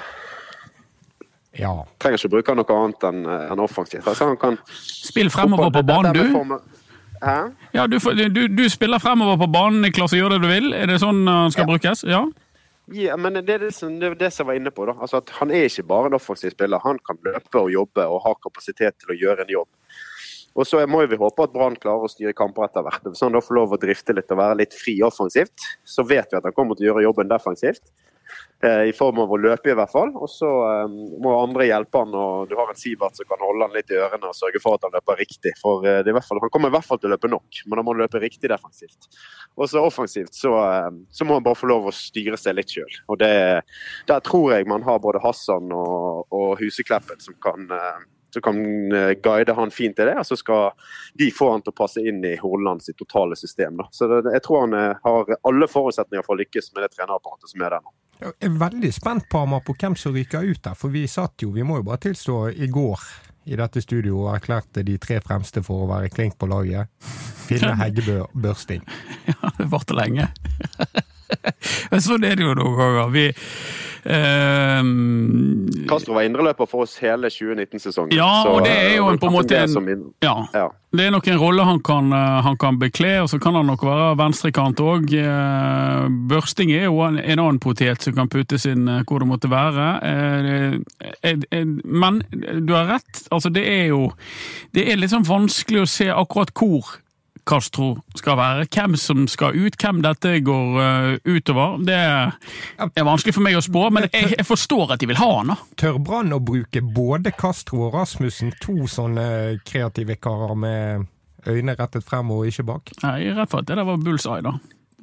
Ja. 1.56 1.72
Trenger 2.02 2.20
ikke 2.20 2.32
bruke 2.36 2.56
noe 2.56 2.78
annet 2.78 3.04
enn 3.08 3.22
en 3.26 3.62
offensivt. 3.64 4.04
Altså, 4.04 4.28
han 4.32 4.40
kan 4.40 4.58
Spill 4.76 5.30
fremover 5.32 5.70
på 5.72 5.82
banen, 5.88 6.16
du. 6.16 6.58
Hæ? 7.22 7.36
Ja, 7.72 7.86
du, 7.88 7.96
du, 8.28 8.42
du 8.52 8.66
spiller 8.68 9.00
fremover 9.00 9.38
på 9.40 9.48
banen, 9.48 9.80
Niklas, 9.80 10.12
og 10.12 10.20
gjør 10.20 10.36
det 10.36 10.42
du 10.42 10.50
vil. 10.50 10.74
Er 10.76 10.90
det 10.90 10.98
sånn 11.00 11.24
han 11.28 11.54
skal 11.54 11.68
brukes? 11.68 12.04
Ja. 12.04 12.26
Ja, 12.94 13.16
men 13.18 13.34
det 13.34 13.50
er 13.50 13.64
det, 13.64 13.72
som, 13.74 13.96
det, 13.98 14.12
er 14.12 14.18
det 14.20 14.28
som 14.30 14.44
jeg 14.44 14.52
var 14.52 14.58
inne 14.60 14.70
på. 14.70 14.84
da. 14.86 14.94
Altså 15.02 15.18
at 15.18 15.32
Han 15.40 15.50
er 15.50 15.66
ikke 15.66 15.82
bare 15.88 16.10
en 16.10 16.18
offensiv 16.18 16.52
spiller. 16.54 16.82
Han 16.84 17.00
kan 17.02 17.18
løpe 17.24 17.58
og 17.58 17.72
jobbe 17.72 18.04
og 18.06 18.20
ha 18.22 18.34
kapasitet 18.44 18.94
til 19.00 19.10
å 19.10 19.18
gjøre 19.18 19.42
en 19.42 19.50
jobb. 19.56 19.70
Og 20.56 20.64
så 20.64 20.80
må 20.88 21.02
vi 21.04 21.18
håpe 21.20 21.44
at 21.44 21.52
Brann 21.52 21.76
klarer 21.80 22.06
å 22.06 22.10
styre 22.10 22.32
kamper 22.36 22.66
etter 22.66 22.84
hvert. 22.86 23.04
Hvis 23.04 23.22
han 23.24 23.36
da 23.36 23.44
får 23.44 23.58
lov 23.58 23.76
å 23.76 23.80
drifte 23.80 24.16
litt 24.16 24.32
og 24.32 24.40
være 24.40 24.62
litt 24.62 24.76
fri 24.76 24.96
offensivt, 25.04 25.68
så 25.84 26.04
vet 26.06 26.32
vi 26.32 26.40
at 26.40 26.48
han 26.48 26.56
kommer 26.56 26.78
til 26.78 26.88
å 26.88 26.92
gjøre 26.92 27.08
jobben 27.10 27.32
defensivt. 27.32 27.84
Eh, 28.64 28.88
I 28.88 28.92
form 28.96 29.18
av 29.20 29.32
å 29.32 29.36
løpe, 29.36 29.68
i 29.68 29.76
hvert 29.76 29.92
fall. 29.92 30.14
Og 30.16 30.30
så 30.32 30.48
eh, 30.48 30.94
må 31.22 31.34
andre 31.36 31.66
hjelpe 31.68 32.00
han, 32.00 32.14
og 32.16 32.48
du 32.48 32.54
har 32.56 32.72
en 32.72 32.78
Sivert 32.80 33.18
som 33.18 33.28
kan 33.28 33.42
holde 33.44 33.68
han 33.68 33.76
litt 33.76 33.92
i 33.92 33.98
ørene 34.00 34.30
og 34.30 34.38
sørge 34.38 34.62
for 34.64 34.78
at 34.78 34.86
han 34.86 34.96
løper 34.96 35.20
riktig. 35.20 35.52
For 35.60 35.84
eh, 35.84 36.08
fall, 36.24 36.40
Han 36.40 36.52
kommer 36.54 36.72
i 36.72 36.76
hvert 36.78 36.88
fall 36.88 37.02
til 37.02 37.10
å 37.10 37.14
løpe 37.14 37.30
nok, 37.30 37.60
men 37.66 37.82
han 37.82 37.88
må 37.88 37.96
løpe 38.00 38.22
riktig 38.22 38.48
defensivt. 38.52 39.10
Og 39.60 39.68
så 39.68 39.84
offensivt 39.84 40.36
så, 40.36 40.56
så 41.12 41.28
må 41.28 41.36
han 41.36 41.44
bare 41.44 41.60
få 41.60 41.68
lov 41.68 41.90
å 41.90 41.94
styre 41.94 42.40
seg 42.40 42.56
litt 42.56 42.72
sjøl. 42.72 42.98
Der 43.20 44.24
tror 44.24 44.50
jeg 44.56 44.68
man 44.68 44.84
har 44.88 45.04
både 45.04 45.20
Hassan 45.24 45.72
og, 45.76 46.26
og 46.32 46.56
Husekleppen 46.60 47.20
som 47.24 47.36
kan 47.44 47.68
som 48.32 48.42
kan 48.42 48.58
eh, 48.92 49.12
guide 49.22 49.52
han 49.56 49.70
fint 49.70 49.98
i 49.98 50.08
det, 50.08 50.16
og 50.18 50.26
så 50.26 50.36
skal 50.36 50.70
de 51.14 51.30
få 51.34 51.50
han 51.52 51.64
til 51.64 51.74
å 51.74 51.76
passe 51.76 52.02
inn 52.02 52.24
i 52.24 52.34
Hordaland 52.40 52.84
sitt 52.84 52.98
totale 53.00 53.36
system. 53.36 53.78
Da. 53.80 53.88
Så 53.94 54.08
det, 54.10 54.22
jeg 54.34 54.44
tror 54.46 54.66
han 54.66 54.76
eh, 54.76 55.04
har 55.04 55.36
alle 55.36 55.70
forutsetninger 55.70 56.26
for 56.26 56.36
å 56.36 56.40
lykkes 56.42 56.72
med 56.74 56.86
det 56.86 56.92
trenerapparatet 56.96 57.52
som 57.52 57.64
er 57.64 57.76
der 57.76 57.86
nå. 57.86 57.94
Jeg 58.16 58.36
er 58.48 58.58
veldig 58.60 58.90
spent 58.96 59.26
på, 59.28 59.44
Amar, 59.44 59.60
på 59.64 59.76
hvem 59.76 59.96
som 60.00 60.14
ryker 60.16 60.44
ut 60.46 60.62
der. 60.64 60.76
For 60.78 60.92
vi 60.92 61.04
satt 61.10 61.44
jo, 61.44 61.50
vi 61.52 61.64
må 61.66 61.82
jo 61.82 61.88
bare 61.90 62.00
tilstå, 62.06 62.38
i 62.56 62.68
går 62.72 63.02
i 63.46 63.56
dette 63.58 63.80
studio 63.82 64.24
og 64.24 64.32
erklærte 64.34 64.82
de 64.86 64.96
tre 64.98 65.20
fremste 65.22 65.62
for 65.62 65.84
å 65.84 65.90
være 65.90 66.10
klink 66.10 66.34
på 66.40 66.48
laget. 66.50 66.90
Finne 67.46 67.76
Heggebø 67.78 68.24
Børsting. 68.34 68.82
Ja, 69.26 69.50
det 69.58 69.66
varte 69.70 69.94
lenge. 69.98 70.28
Men 71.90 72.02
sånn 72.02 72.24
er 72.26 72.38
det 72.38 72.46
jo 72.46 72.54
noen 72.58 72.76
ganger. 72.78 73.08
Vi 73.14 73.24
eh, 74.06 74.80
Castro 75.90 76.16
var 76.16 76.26
indreløper 76.26 76.68
for 76.70 76.86
oss 76.86 76.96
hele 77.02 77.30
2019-sesongen. 77.32 78.16
Ja, 78.16 78.30
så, 78.44 78.56
og 78.56 78.66
det 78.66 78.74
er 78.74 78.96
jo 78.96 79.06
eh, 79.06 79.14
en, 79.14 79.20
på 79.22 79.30
en 79.30 79.36
måte 79.36 79.62
en, 79.62 80.10
ja, 80.24 80.36
Ja. 80.54 80.66
Det 80.96 81.04
er 81.04 81.10
nok 81.12 81.26
en 81.28 81.36
rolle 81.36 81.64
han 81.66 81.80
kan, 81.84 82.12
eh, 82.14 82.36
han 82.46 82.56
kan 82.56 82.78
bekle, 82.80 83.10
og 83.20 83.28
så 83.28 83.38
kan 83.42 83.56
han 83.58 83.66
nok 83.68 83.82
være 83.84 84.12
venstrekant 84.16 84.80
òg. 84.80 85.12
Børsting 86.30 86.72
er 86.72 86.86
jo 86.86 87.02
en, 87.04 87.18
en 87.20 87.42
annen 87.42 87.60
potet 87.60 88.06
som 88.06 88.16
kan 88.16 88.30
puttes 88.32 88.64
inn 88.70 88.88
eh, 88.88 89.02
hvor 89.06 89.20
det 89.22 89.28
måtte 89.28 89.50
være. 89.52 89.88
Eh, 90.06 90.78
eh, 91.20 91.42
eh, 91.50 91.66
Men 91.84 92.22
du 92.32 92.72
har 92.72 92.88
rett, 92.96 93.26
altså 93.30 93.52
det 93.52 93.66
er 93.66 93.90
jo 93.90 94.12
Det 94.74 94.86
er 94.88 95.04
sånn 95.10 95.26
vanskelig 95.26 95.84
å 95.84 95.90
se 95.90 96.08
akkurat 96.12 96.52
hvor 96.56 96.96
Castro 97.46 97.92
skal 98.18 98.36
være. 98.40 98.66
Hvem 98.74 98.96
som 98.98 99.26
skal 99.30 99.56
ut, 99.56 99.76
hvem 99.78 100.00
dette 100.04 100.32
går 100.44 100.78
uh, 100.80 101.12
utover. 101.24 101.78
Det 101.86 101.96
er 101.96 103.06
vanskelig 103.06 103.36
for 103.36 103.46
meg 103.46 103.58
å 103.58 103.64
spå, 103.64 103.86
men 103.94 104.08
jeg, 104.08 104.32
jeg 104.34 104.46
forstår 104.46 104.96
at 104.96 105.02
de 105.02 105.10
vil 105.12 105.20
ha 105.20 105.28
han. 105.38 105.52
da. 105.54 105.58
Tør 105.78 106.00
Brann 106.02 106.34
å 106.34 106.40
bruke 106.42 106.82
både 106.82 107.32
Castro 107.38 107.86
og 107.86 107.94
Rasmussen, 107.94 108.52
to 108.62 108.88
sånne 108.90 109.26
kreative 109.66 110.18
karer 110.18 110.58
med 110.58 111.06
øyne 111.46 111.76
rettet 111.78 112.06
frem 112.06 112.32
og 112.34 112.48
ikke 112.50 112.66
bak? 112.66 112.94
Nei, 113.04 113.30
rett 113.36 113.52
og 113.54 113.62
at 113.62 113.70
det 113.70 113.78
der 113.78 113.86
var 113.86 114.02
bullseye, 114.02 114.42
da. 114.44 114.56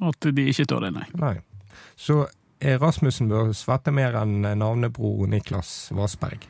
At 0.04 0.32
de 0.36 0.48
ikke 0.50 0.66
tør 0.68 0.84
det, 0.84 0.94
nei. 0.96 1.06
Nei. 1.20 1.36
Så 1.96 2.26
Rasmussen 2.80 3.30
bør 3.30 3.54
svette 3.56 3.92
mer 3.94 4.16
enn 4.20 4.44
navnebror 4.44 5.28
Niklas 5.30 5.88
Vassberg. 5.96 6.44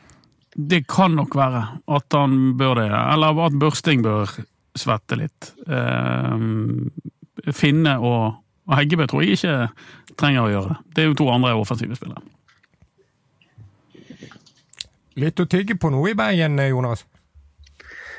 Det 0.55 0.85
kan 0.87 1.17
nok 1.17 1.35
være 1.35 1.63
at 1.91 2.15
han 2.15 2.53
bør 2.59 2.79
det, 2.79 2.89
eller 2.91 3.41
at 3.47 3.57
Børsting 3.59 4.03
bør 4.05 4.31
svette 4.75 5.17
litt. 5.19 5.51
Eh, 5.67 7.51
Finne 7.55 7.97
og, 8.01 8.39
og 8.65 8.77
Heggebø 8.79 9.05
tror 9.09 9.25
jeg 9.25 9.37
ikke 9.37 10.15
trenger 10.17 10.45
å 10.45 10.53
gjøre 10.53 10.71
det. 10.71 10.77
Det 10.95 11.03
er 11.03 11.11
jo 11.11 11.19
to 11.19 11.29
andre 11.33 11.53
offensive 11.59 11.97
spillere. 11.97 12.23
Litt 15.21 15.39
å 15.39 15.45
tygge 15.47 15.77
på 15.79 15.91
noe 15.93 16.11
i 16.11 16.17
Bergen, 16.17 16.59
Jonas? 16.67 17.05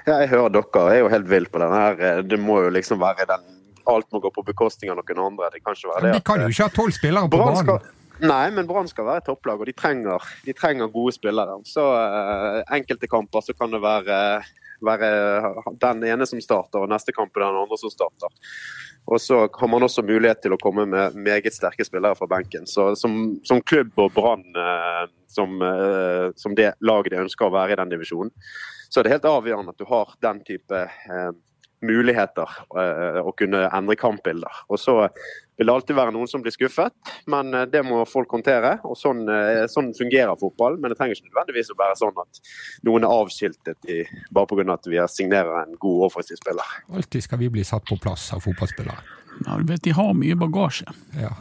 Ja, 0.07 0.21
jeg 0.23 0.31
hører 0.31 0.53
dere. 0.55 0.87
Jeg 0.87 1.01
er 1.01 1.03
jo 1.03 1.13
helt 1.13 1.29
vill 1.29 1.49
på 1.51 1.61
den 1.61 1.75
her. 1.75 2.23
Det 2.25 2.39
må 2.41 2.61
jo 2.65 2.73
liksom 2.73 3.03
være 3.03 3.27
den 3.29 3.53
Alt 3.87 4.09
må 4.11 4.19
gå 4.19 4.33
på 4.35 4.43
bekostning 4.43 4.91
av 4.91 4.99
noen 4.99 5.21
andre. 5.23 5.53
Det 5.55 5.61
kan 5.63 5.77
ikke 5.77 5.93
være 5.93 6.09
det. 6.09 6.17
De 6.17 6.27
kan 6.27 6.43
jo 6.43 6.51
ikke 6.51 6.67
ha 6.67 6.75
tolv 6.75 6.95
spillere 6.97 7.31
på 7.31 7.39
Brann 7.39 7.69
banen. 7.69 7.93
nei, 8.19 8.47
men 8.57 8.67
Brann 8.67 8.89
skal 8.91 9.07
være 9.07 9.23
et 9.23 9.29
topplag, 9.29 9.63
og 9.63 9.69
de 9.69 9.75
trenger, 9.77 10.27
de 10.43 10.55
trenger 10.59 10.91
gode 10.91 11.15
spillere. 11.15 11.55
Så 11.71 11.85
uh, 11.87 12.65
enkelte 12.75 13.07
kamper 13.13 13.45
så 13.47 13.55
kan 13.55 13.71
det 13.71 13.79
være, 13.85 14.17
være 14.85 15.55
den 15.83 16.05
ene 16.09 16.27
som 16.29 16.41
starter, 16.43 16.83
og 16.83 16.91
neste 16.93 17.15
kamp 17.17 17.37
er 17.37 17.47
den 17.47 17.63
andre 17.63 17.79
som 17.81 17.93
starter. 17.93 18.33
Og 19.07 19.21
så 19.23 19.45
har 19.53 19.71
man 19.71 19.87
også 19.87 20.03
mulighet 20.03 20.41
til 20.43 20.57
å 20.57 20.61
komme 20.61 20.87
med 20.91 21.15
meget 21.15 21.55
sterke 21.55 21.85
spillere 21.87 22.19
fra 22.19 22.27
benken. 22.31 22.67
Så 22.67 22.89
som, 22.99 23.37
som 23.47 23.63
klubb 23.63 23.95
og 24.03 24.11
Brann, 24.17 24.43
eh, 24.59 25.05
som, 25.31 25.61
eh, 25.63 26.33
som 26.37 26.57
det 26.59 26.73
laget 26.83 27.15
de 27.15 27.23
ønsker 27.23 27.47
å 27.47 27.55
være 27.55 27.77
i 27.77 27.81
den 27.83 27.93
divisjonen, 27.95 28.33
så 28.91 29.01
er 29.01 29.07
det 29.07 29.15
helt 29.15 29.29
avgjørende 29.31 29.75
at 29.75 29.83
du 29.83 29.87
har 29.87 30.15
den 30.27 30.43
type 30.47 30.83
eh, 30.83 31.31
muligheter 31.85 32.53
eh, 32.79 33.19
å 33.21 33.33
kunne 33.37 33.67
endre 33.69 33.97
kampbilder. 33.99 34.63
Og 34.73 34.81
så 34.81 34.97
vil 35.57 35.69
det 35.69 35.73
alltid 35.73 35.97
være 35.97 36.13
noen 36.15 36.29
som 36.31 36.43
blir 36.45 36.55
skuffet, 36.55 36.95
men 37.33 37.53
eh, 37.55 37.67
det 37.73 37.83
må 37.87 38.03
folk 38.09 38.33
håndtere. 38.37 38.77
og 38.87 38.97
Sånn, 39.01 39.25
eh, 39.33 39.65
sånn 39.73 39.93
fungerer 39.97 40.37
fotball, 40.41 40.79
men 40.81 40.93
det 40.93 40.99
trenger 41.01 41.19
ikke 41.19 41.31
nødvendigvis 41.31 41.73
å 41.73 41.79
være 41.81 41.99
sånn 42.01 42.23
at 42.23 42.43
noen 42.89 43.07
er 43.07 43.21
avskiltet 43.21 43.93
i, 43.93 44.03
bare 44.31 44.51
pga. 44.53 44.67
at 44.77 44.91
vi 44.91 45.03
signerer 45.13 45.63
en 45.63 45.77
god 45.81 46.09
offensiv 46.11 46.41
spiller. 46.41 46.75
Alltid 46.93 47.25
skal 47.29 47.43
vi 47.45 47.53
bli 47.53 47.65
satt 47.65 47.87
på 47.89 48.01
plass 48.01 48.31
av 48.37 48.45
fotballspillere. 48.45 49.26
Ja, 49.47 49.59
du 49.61 49.65
vet, 49.73 49.83
De 49.85 49.93
har 49.93 50.15
mye 50.15 50.35
bagasje. 50.39 50.87
Ja. 51.21 51.35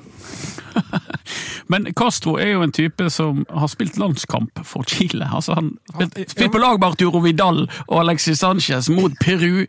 Men 1.68 1.88
Castro 1.98 2.36
er 2.38 2.52
jo 2.54 2.62
en 2.66 2.72
type 2.76 3.08
som 3.14 3.44
har 3.50 3.70
spilt 3.72 3.98
landskamp 3.98 4.60
for 4.68 4.84
Chile. 4.90 5.26
Altså 5.34 5.56
Han 5.58 5.72
spilt, 5.94 6.18
spilt 6.34 6.52
på 6.54 6.60
lag 6.62 6.80
med 6.82 6.88
Arturo 6.92 7.22
Vidal 7.24 7.64
og 7.88 7.96
Alexis 8.02 8.40
Sanchez 8.42 8.90
mot 8.94 9.14
Peru 9.22 9.64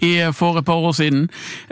i, 0.00 0.10
for 0.36 0.58
et 0.60 0.66
par 0.68 0.82
år 0.86 0.94
siden. 0.96 1.24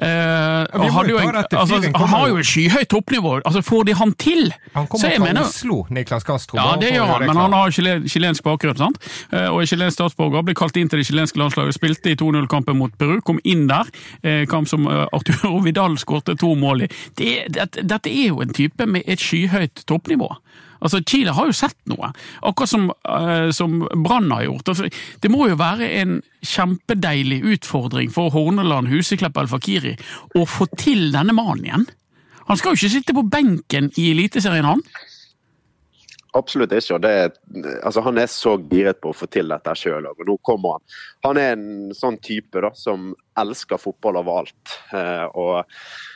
Eh, 0.02 0.64
og 0.74 0.88
hadde 0.96 1.12
jo 1.14 1.20
en, 1.22 1.36
altså, 1.38 1.78
han 1.84 2.08
har 2.14 2.28
jo. 2.32 2.38
et 2.42 2.48
skyhøyt 2.48 2.88
toppnivå. 2.92 3.36
Altså 3.44 3.62
Får 3.68 3.84
de 3.90 3.94
han 3.98 4.12
til, 4.18 4.48
Han 4.74 4.86
så 4.86 4.90
kommer 4.94 5.14
fra 5.18 5.24
mener 5.28 5.46
Oslo, 5.46 5.78
Niklas 5.94 6.24
Castro. 6.26 6.58
ja, 6.58 6.74
det 6.80 6.92
gjør 6.94 7.06
han, 7.12 7.26
men 7.28 7.36
han 7.36 7.52
har 7.56 7.70
chile- 7.74 8.08
chilensk 8.08 8.42
bakgrunn. 8.46 8.76
sant? 8.78 8.98
Eh, 9.32 9.46
Og 9.52 9.62
er 9.62 9.66
chilensk 9.70 9.98
statsborger. 9.98 10.42
Ble 10.46 10.54
kalt 10.58 10.76
inn 10.80 10.88
til 10.88 10.98
det 11.02 11.06
chilenske 11.10 11.38
landslaget, 11.38 11.74
spilte 11.76 12.10
i 12.12 12.16
2-0-kampen 12.18 12.76
mot 12.78 12.94
Peru, 12.98 13.20
kom 13.20 13.38
inn 13.44 13.66
der. 13.70 13.84
eh, 14.22 14.46
Kamp 14.46 14.68
som 14.68 14.86
eh, 14.88 15.06
Arturo 15.12 15.58
Vidal 15.64 15.97
skårte 16.00 16.36
to 16.38 16.54
mål. 16.58 16.86
Det, 17.18 17.32
det, 17.54 17.68
dette 17.78 18.10
er 18.10 18.32
jo 18.32 18.42
en 18.44 18.54
type 18.54 18.86
med 18.86 19.06
et 19.06 19.22
skyhøyt 19.22 19.84
toppnivå. 19.88 20.30
Altså, 20.78 21.00
Chile 21.02 21.34
har 21.34 21.48
jo 21.48 21.56
sett 21.56 21.78
noe, 21.90 22.12
akkurat 22.46 22.70
som, 22.70 22.88
uh, 23.08 23.50
som 23.54 23.80
Brann 24.04 24.30
har 24.30 24.46
gjort. 24.46 24.72
Altså, 24.72 24.90
det 25.22 25.30
må 25.32 25.48
jo 25.50 25.58
være 25.58 25.90
en 25.98 26.18
kjempedeilig 26.46 27.40
utfordring 27.56 28.12
for 28.14 28.30
Horneland, 28.34 28.90
Huseklepp 28.92 29.38
Al-Fakiri 29.42 29.96
å 30.38 30.46
få 30.46 30.68
til 30.78 31.08
denne 31.14 31.34
mannen 31.34 31.66
igjen. 31.66 31.88
Han 32.48 32.56
skal 32.56 32.72
jo 32.72 32.80
ikke 32.80 32.94
sitte 32.94 33.16
på 33.16 33.26
benken 33.28 33.90
i 34.00 34.10
Eliteserien, 34.14 34.68
han. 34.68 34.84
Absolutt 36.38 36.72
ikke. 36.72 36.94
og 36.94 37.02
det, 37.02 37.12
altså 37.82 38.02
Han 38.04 38.18
er 38.18 38.28
så 38.30 38.54
giret 38.70 39.00
på 39.02 39.10
å 39.10 39.16
få 39.16 39.26
til 39.32 39.50
dette 39.50 39.74
sjøl. 39.78 40.06
Nå 40.06 40.36
kommer 40.46 40.76
han. 40.76 40.84
Han 41.26 41.40
er 41.40 41.54
en 41.56 41.94
sånn 41.96 42.18
type 42.22 42.62
da, 42.62 42.70
som 42.78 43.10
elsker 43.38 43.80
fotball 43.80 44.20
overalt. 44.20 44.76
Eh, 44.94 45.26
og 45.34 45.64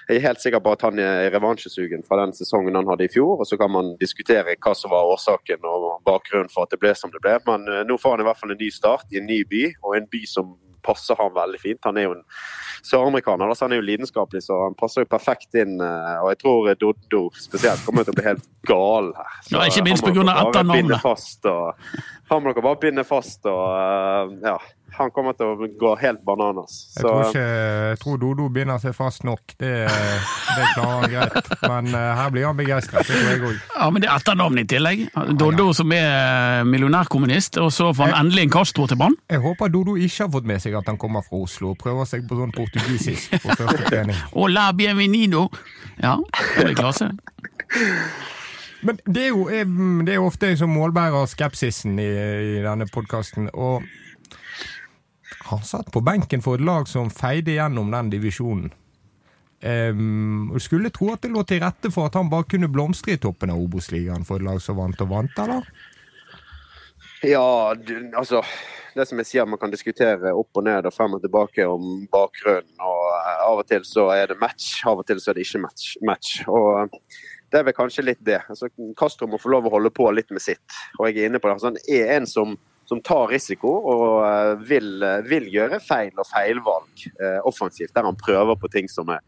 Jeg 0.09 0.19
er 0.19 0.27
helt 0.27 0.43
sikker 0.43 0.61
på 0.61 0.73
at 0.75 0.83
han 0.83 0.99
er 0.99 1.31
revansjesugen 1.33 2.03
fra 2.07 2.19
den 2.21 2.35
sesongen 2.37 2.75
han 2.77 2.89
hadde 2.91 3.07
i 3.07 3.13
fjor. 3.13 3.41
og 3.41 3.47
Så 3.47 3.59
kan 3.59 3.71
man 3.71 3.95
diskutere 4.01 4.57
hva 4.57 4.75
som 4.77 4.93
var 4.95 5.11
årsaken 5.15 5.65
og 5.65 6.03
bakgrunnen 6.07 6.51
for 6.53 6.67
at 6.67 6.75
det 6.75 6.81
ble 6.83 6.95
som 6.95 7.11
det 7.11 7.23
ble. 7.23 7.39
Men 7.47 7.67
eh, 7.69 7.87
nå 7.89 7.99
får 7.99 8.17
han 8.17 8.25
i 8.25 8.29
hvert 8.31 8.43
fall 8.43 8.55
en 8.55 8.63
ny 8.63 8.71
start 8.71 9.07
i 9.11 9.23
en 9.23 9.31
ny 9.31 9.43
by, 9.49 9.65
og 9.83 9.97
en 9.97 10.11
by 10.13 10.23
som 10.29 10.55
passer 10.83 11.17
han 11.19 11.33
veldig 11.35 11.61
fint. 11.63 11.81
Han 11.85 11.97
er 12.01 12.03
jo 12.09 12.13
en 12.19 12.25
søramerikaner, 12.83 13.55
så 13.55 13.67
han 13.67 13.73
er 13.77 13.81
jo 13.81 13.87
lidenskapelig, 13.87 14.43
så 14.47 14.59
han 14.65 14.75
passer 14.79 15.05
jo 15.05 15.11
perfekt 15.13 15.55
inn. 15.55 15.79
eh, 15.81 16.19
Og 16.23 16.31
jeg 16.33 16.39
tror 16.43 16.75
Doddo 16.81 17.23
spesielt 17.39 17.85
kommer 17.87 18.05
til 18.05 18.15
å 18.15 18.19
bli 18.19 18.25
helt 18.31 18.49
gal 18.69 19.13
her. 19.17 19.33
Så 19.47 19.57
Ja, 19.57 19.65
ikke 19.71 19.85
minst 19.87 20.05
av 20.05 20.15
dere 20.15 20.25
bare 20.25 20.47
etternavnet. 20.51 21.03
Han 22.31 22.43
må 22.43 22.53
dere 22.55 22.63
bare 22.65 22.81
binde 22.83 23.05
fast, 23.05 23.45
og 23.47 23.65
eh, 23.77 24.49
ja. 24.51 24.59
Han 24.93 25.11
kommer 25.15 25.33
til 25.37 25.49
å 25.49 25.69
gå 25.81 25.91
helt 26.03 26.21
bananas. 26.27 26.75
Jeg 26.97 27.05
tror, 27.05 27.23
ikke, 27.31 27.43
jeg 27.43 27.99
tror 28.03 28.19
Dodo 28.21 28.49
binder 28.53 28.81
seg 28.83 28.95
fast 28.97 29.25
nok. 29.25 29.55
Det, 29.57 29.71
det 29.89 30.67
klarer 30.75 30.99
han 30.99 31.13
greit. 31.13 31.53
Men 31.63 31.89
uh, 31.95 32.01
her 32.19 32.33
blir 32.35 32.47
han 32.49 32.59
begeistret. 32.59 33.09
Det 33.09 33.17
tror 33.17 33.31
jeg 33.31 33.43
òg. 33.49 33.63
Ja, 33.73 33.87
men 33.89 34.05
det 34.05 34.11
er 34.11 34.17
etternavn 34.19 34.61
i 34.61 34.67
tillegg. 34.69 35.05
Dodo 35.41 35.71
som 35.77 35.95
er 35.97 36.67
millionærkommunist, 36.69 37.57
og 37.63 37.71
så 37.73 37.89
får 37.97 38.11
han 38.13 38.27
endelig 38.27 38.49
en 38.49 38.53
Castro 38.59 38.87
til 38.91 39.01
banen. 39.01 39.17
Jeg 39.33 39.41
håper 39.47 39.73
Dodo 39.73 39.97
ikke 39.97 40.27
har 40.27 40.35
fått 40.37 40.51
med 40.53 40.65
seg 40.65 40.77
at 40.83 40.93
han 40.93 41.01
kommer 41.01 41.25
fra 41.25 41.41
Oslo 41.41 41.73
og 41.73 41.81
prøver 41.81 42.11
seg 42.13 42.29
på 42.29 42.37
sånn 42.43 42.53
portugisisk 42.57 43.39
på 43.39 43.57
første 43.63 43.89
trening. 43.89 44.21
Hola, 44.35 44.69
bienvenido! 44.77 45.47
Ja, 46.03 46.19
det 46.59 46.69
blir 46.69 46.77
klasse. 46.77 47.13
Men 48.83 48.99
det 49.07 49.29
er 49.29 49.33
jo, 49.33 49.49
eh, 49.49 49.67
det 50.05 50.15
er 50.15 50.21
jo 50.21 50.29
ofte 50.29 50.51
jeg 50.51 50.59
som 50.61 50.73
målbærer 50.75 51.29
skepsisen 51.31 51.99
i, 52.03 52.09
i 52.59 52.63
denne 52.65 52.89
podkasten. 52.91 53.49
Og 53.55 53.87
han 55.53 55.67
satt 55.67 55.93
på 55.93 56.03
benken 56.05 56.43
for 56.45 56.59
et 56.59 56.67
lag 56.67 56.89
som 56.91 57.11
feide 57.13 57.57
gjennom 57.57 57.93
den 57.93 58.11
divisjonen. 58.13 58.73
Um, 59.63 60.51
skulle 60.59 60.91
tro 60.91 61.13
at 61.13 61.23
det 61.23 61.31
lå 61.31 61.45
til 61.47 61.61
rette 61.63 61.93
for 61.95 62.09
at 62.09 62.17
han 62.19 62.31
bare 62.33 62.49
kunne 62.51 62.71
blomstre 62.73 63.15
i 63.15 63.21
toppen 63.23 63.53
av 63.55 63.61
Obos-ligaen 63.63 64.27
for 64.27 64.43
et 64.43 64.47
lag 64.49 64.59
som 64.63 64.81
vant 64.81 65.05
og 65.05 65.11
vant, 65.13 65.37
eller? 65.45 65.69
Ja, 67.23 67.75
du, 67.79 68.11
altså 68.19 68.41
Det 68.97 69.05
som 69.07 69.21
jeg 69.23 69.29
sier, 69.29 69.47
man 69.47 69.61
kan 69.63 69.71
diskutere 69.71 70.33
opp 70.35 70.59
og 70.59 70.67
ned 70.67 70.89
og 70.89 70.93
frem 70.93 71.15
og 71.17 71.23
tilbake 71.23 71.65
om 71.65 72.03
bakgrunnen. 72.13 72.75
og 72.83 73.05
eh, 73.15 73.45
Av 73.47 73.63
og 73.63 73.69
til 73.71 73.87
så 73.89 74.09
er 74.13 74.33
det 74.33 74.41
match, 74.43 74.83
av 74.85 75.01
og 75.01 75.07
til 75.09 75.23
så 75.23 75.31
er 75.31 75.39
det 75.39 75.47
ikke 75.47 75.63
match. 75.63 75.95
match. 76.05 76.43
og 76.51 76.91
det 77.53 77.61
er 77.61 77.67
vel 77.69 77.77
kanskje 77.77 78.05
litt 78.05 78.21
det. 78.25 78.41
Altså, 78.49 78.69
Castro 78.99 79.29
må 79.29 79.41
få 79.41 79.53
lov 79.53 79.69
å 79.69 79.73
holde 79.75 79.93
på 79.93 80.09
litt 80.13 80.31
med 80.33 80.43
sitt. 80.45 80.77
Og 80.99 81.09
jeg 81.09 81.21
er 81.21 81.31
inne 81.31 81.41
på 81.41 81.49
det. 81.49 81.57
Altså, 81.57 81.71
han 81.71 81.81
er 81.85 82.13
en 82.17 82.29
som, 82.29 82.55
som 82.93 83.01
tar 83.01 83.31
risiko 83.33 83.71
og 83.89 84.05
eh, 84.27 84.51
vil, 84.69 84.89
eh, 85.03 85.23
vil 85.25 85.47
gjøre 85.49 85.81
feil 85.81 86.13
og 86.21 86.29
feilvalg 86.29 87.07
eh, 87.15 87.39
offensivt. 87.49 87.95
Der 87.97 88.05
han 88.05 88.19
prøver 88.21 88.59
på 88.61 88.69
ting 88.73 88.91
som 88.93 89.09
er 89.15 89.23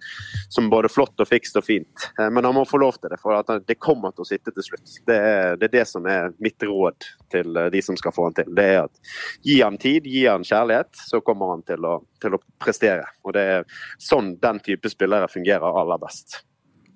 som 0.52 0.68
både 0.73 0.90
flott 0.92 1.23
og 1.25 1.30
fikst 1.30 1.56
og 1.56 1.64
fint. 1.64 2.09
Eh, 2.18 2.28
men 2.28 2.44
han 2.44 2.56
må 2.56 2.66
få 2.68 2.83
lov 2.83 2.99
til 2.99 3.14
det, 3.14 3.21
for 3.23 3.38
han, 3.38 3.64
det 3.64 3.78
kommer 3.80 4.12
til 4.12 4.26
å 4.26 4.28
sitte 4.28 4.52
til 4.52 4.66
slutt. 4.68 4.99
Det 5.09 5.16
er, 5.16 5.56
det 5.61 5.71
er 5.71 5.76
det 5.78 5.87
som 5.88 6.04
er 6.11 6.35
mitt 6.44 6.61
råd 6.68 7.09
til 7.33 7.56
eh, 7.56 7.71
de 7.73 7.83
som 7.88 7.97
skal 7.97 8.12
få 8.12 8.28
han 8.28 8.37
til. 8.37 8.52
Det 8.54 8.68
er 8.75 8.83
at 8.85 9.14
Gi 9.44 9.61
han 9.62 9.78
tid, 9.80 10.06
gi 10.09 10.26
han 10.26 10.44
kjærlighet, 10.44 10.92
så 11.09 11.23
kommer 11.25 11.54
han 11.54 11.64
til 11.66 11.85
å, 11.88 11.99
til 12.21 12.37
å 12.37 12.42
prestere. 12.61 13.06
Og 13.25 13.33
det 13.37 13.44
er 13.56 13.78
sånn 14.02 14.35
den 14.42 14.61
type 14.64 14.92
spillere 14.92 15.30
fungerer 15.33 15.80
aller 15.80 16.00
best. 16.02 16.42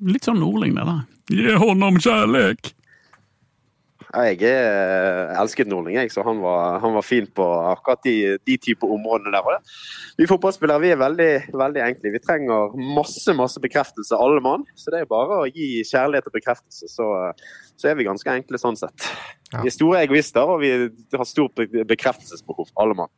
Litt 0.05 0.29
sånn 0.29 0.41
Nordling, 0.43 0.77
det 0.77 0.85
der. 0.87 1.07
Gi 1.33 1.57
honom 1.65 1.97
kjærlighet! 2.01 2.73
Ja, 2.73 2.88
Jeg 4.09 4.39
er, 4.49 5.35
elsket 5.37 5.69
Nordling, 5.69 5.99
jeg, 5.99 6.09
så 6.15 6.23
han 6.25 6.39
var, 6.41 6.79
han 6.81 6.95
var 6.97 7.05
fin 7.05 7.27
på 7.37 7.45
akkurat 7.75 8.01
de, 8.07 8.15
de 8.49 8.57
type 8.57 8.87
områdene 8.89 9.35
der. 9.35 9.51
Det. 9.59 9.75
Vi 10.23 10.29
fotballspillere 10.31 10.81
vi 10.81 10.93
er 10.95 11.01
veldig, 11.03 11.29
veldig 11.53 11.83
enkle. 11.85 12.13
Vi 12.15 12.23
trenger 12.25 12.73
masse 12.97 13.35
masse 13.37 13.61
bekreftelse, 13.61 14.17
alle 14.17 14.41
mann. 14.45 14.65
Så 14.81 14.95
det 14.95 15.03
er 15.03 15.11
bare 15.11 15.43
å 15.43 15.49
gi 15.51 15.83
kjærlighet 15.85 16.31
og 16.31 16.37
bekreftelse, 16.39 16.89
så, 16.89 17.11
så 17.77 17.91
er 17.93 17.99
vi 18.01 18.09
ganske 18.09 18.33
enkle 18.33 18.61
sånn 18.63 18.81
sett. 18.81 19.11
Ja. 19.53 19.61
Vi 19.61 19.69
er 19.69 19.77
store 19.77 20.01
egoister, 20.07 20.49
og 20.57 20.65
vi 20.65 20.73
har 21.13 21.29
stort 21.29 21.55
be- 21.61 21.85
bekreftelsesbehov, 21.93 22.73
alle 22.81 22.97
mann. 23.03 23.13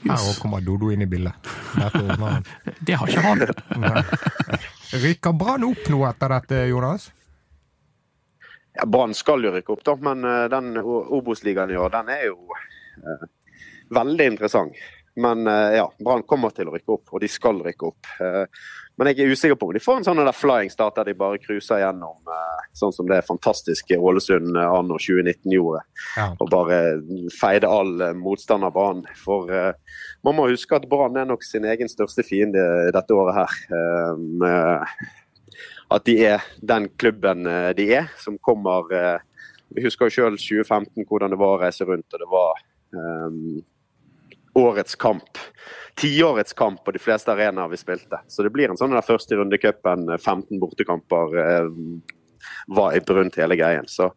Her 0.00 0.16
òg 0.16 0.38
kommer 0.40 0.62
Dodo 0.64 0.88
inn 0.94 1.02
i 1.04 1.08
bildet. 1.10 1.36
Det 2.86 2.94
har 2.96 3.06
ikke 3.10 3.24
han. 3.24 3.42
Rykker 5.04 5.34
Brann 5.38 5.66
opp 5.68 5.88
nå 5.92 6.02
etter 6.08 6.32
dette, 6.34 6.60
Jonas? 6.70 7.10
Ja, 8.80 8.86
Brann 8.86 9.12
skal 9.14 9.44
jo 9.44 9.52
rykke 9.52 9.74
opp, 9.74 9.84
da, 9.84 9.96
men 10.00 10.24
eh, 10.24 10.46
den 10.52 10.72
Obos-ligaen 10.80 11.72
i 11.74 11.76
år, 11.76 11.92
den 11.92 12.08
er 12.14 12.24
jo 12.30 12.38
eh, 12.56 13.26
veldig 13.92 14.30
interessant. 14.32 14.78
Men 15.20 15.46
eh, 15.46 15.76
ja, 15.76 15.84
Brann 16.04 16.22
kommer 16.24 16.54
til 16.54 16.70
å 16.70 16.72
rykke 16.72 16.94
opp, 16.94 17.10
og 17.12 17.20
de 17.20 17.28
skal 17.28 17.60
rykke 17.64 17.90
opp. 17.90 18.08
Eh, 18.24 18.62
men 18.96 19.10
jeg 19.10 19.24
er 19.24 19.34
usikker 19.34 19.58
på 19.60 19.68
om 19.68 19.76
de 19.76 19.82
får 19.82 20.00
en 20.00 20.06
sånn 20.06 20.32
flying 20.36 20.72
start 20.72 20.96
der 20.96 21.10
de 21.10 21.16
bare 21.18 21.40
cruiser 21.42 21.82
gjennom, 21.82 22.16
eh, 22.24 22.64
sånn 22.80 22.94
som 22.96 23.08
det 23.10 23.20
fantastiske 23.28 24.00
Ålesund 24.00 24.56
eh, 24.56 24.72
anno 24.78 24.96
2019 24.96 25.52
gjorde. 25.56 25.84
Ja. 26.16 26.30
Og 26.38 26.52
bare 26.52 26.80
feide 27.36 27.68
all 27.68 27.92
motstand 28.16 28.64
av 28.64 28.72
Brann. 28.78 29.04
For 29.20 29.50
man 30.24 30.38
må 30.38 30.48
huske 30.48 30.78
at 30.78 30.88
Brann 30.88 31.20
er 31.20 31.28
nok 31.28 31.44
sin 31.44 31.68
egen 31.68 31.92
største 31.92 32.24
fiende 32.24 32.64
dette 32.96 33.16
året 33.16 33.42
her. 33.42 33.60
At 35.90 36.06
de 36.06 36.16
er 36.26 36.44
den 36.62 36.88
klubben 37.00 37.46
eh, 37.50 37.72
de 37.76 37.88
er, 37.98 38.10
som 38.22 38.38
kommer 38.38 38.92
eh, 38.94 39.18
Vi 39.74 39.84
husker 39.84 40.08
jo 40.08 40.14
sjøl 40.14 40.38
2015 40.38 41.06
hvordan 41.06 41.30
det 41.30 41.38
var 41.40 41.56
å 41.56 41.60
reise 41.62 41.86
rundt, 41.86 42.08
og 42.10 42.22
det 42.22 42.28
var 42.30 42.62
um, 42.90 43.60
årets 44.58 44.96
kamp. 44.98 45.38
Tiårets 45.94 46.52
kamp 46.58 46.84
på 46.84 46.94
de 46.94 46.98
fleste 46.98 47.30
arenaer 47.30 47.70
vi 47.70 47.78
spilte. 47.78 48.18
Så 48.26 48.42
det 48.42 48.50
blir 48.54 48.70
en 48.70 48.80
sånn 48.80 48.94
der 48.94 49.06
første 49.06 49.38
runde 49.38 49.58
i 49.58 49.62
cupen, 49.62 50.08
eh, 50.10 50.18
15 50.18 50.58
bortekamper, 50.62 51.38
eh, 51.38 51.70
var 52.66 52.96
i 52.96 53.00
rundt 53.06 53.36
hele 53.36 53.56
greien. 53.56 53.86
Så 53.86 54.10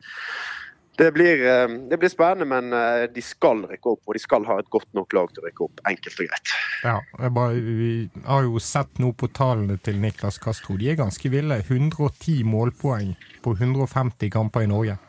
det 0.98 1.12
blir, 1.12 1.46
eh, 1.46 1.68
det 1.90 1.98
blir 1.98 2.10
spennende, 2.10 2.46
men 2.46 2.74
eh, 2.74 3.08
de 3.14 3.22
skal 3.22 3.64
rykke 3.70 3.96
opp, 3.96 4.02
og 4.06 4.18
de 4.18 4.22
skal 4.22 4.46
ha 4.46 4.60
et 4.62 4.70
godt 4.74 4.90
nok 4.94 5.14
lag 5.18 5.32
til 5.34 5.44
å 5.44 5.48
rykke 5.48 5.66
opp. 5.66 5.82
Enkelt 5.90 6.20
og 6.20 6.30
greit. 6.30 6.54
Ja, 6.84 7.30
bare, 7.30 7.62
vi 7.64 7.94
har 8.28 8.46
jo 8.46 8.62
sett 8.62 9.02
nå 9.02 9.14
på 9.18 9.30
tallene 9.34 9.80
til 9.82 9.98
Niklas 10.02 10.38
Castro. 10.44 10.78
De 10.78 10.92
er 10.92 11.00
ganske 11.00 11.34
ville. 11.34 11.58
110 11.64 12.44
målpoeng 12.46 13.16
på 13.44 13.56
150 13.58 14.30
kamper 14.34 14.68
i 14.68 14.70
Norge. 14.70 15.00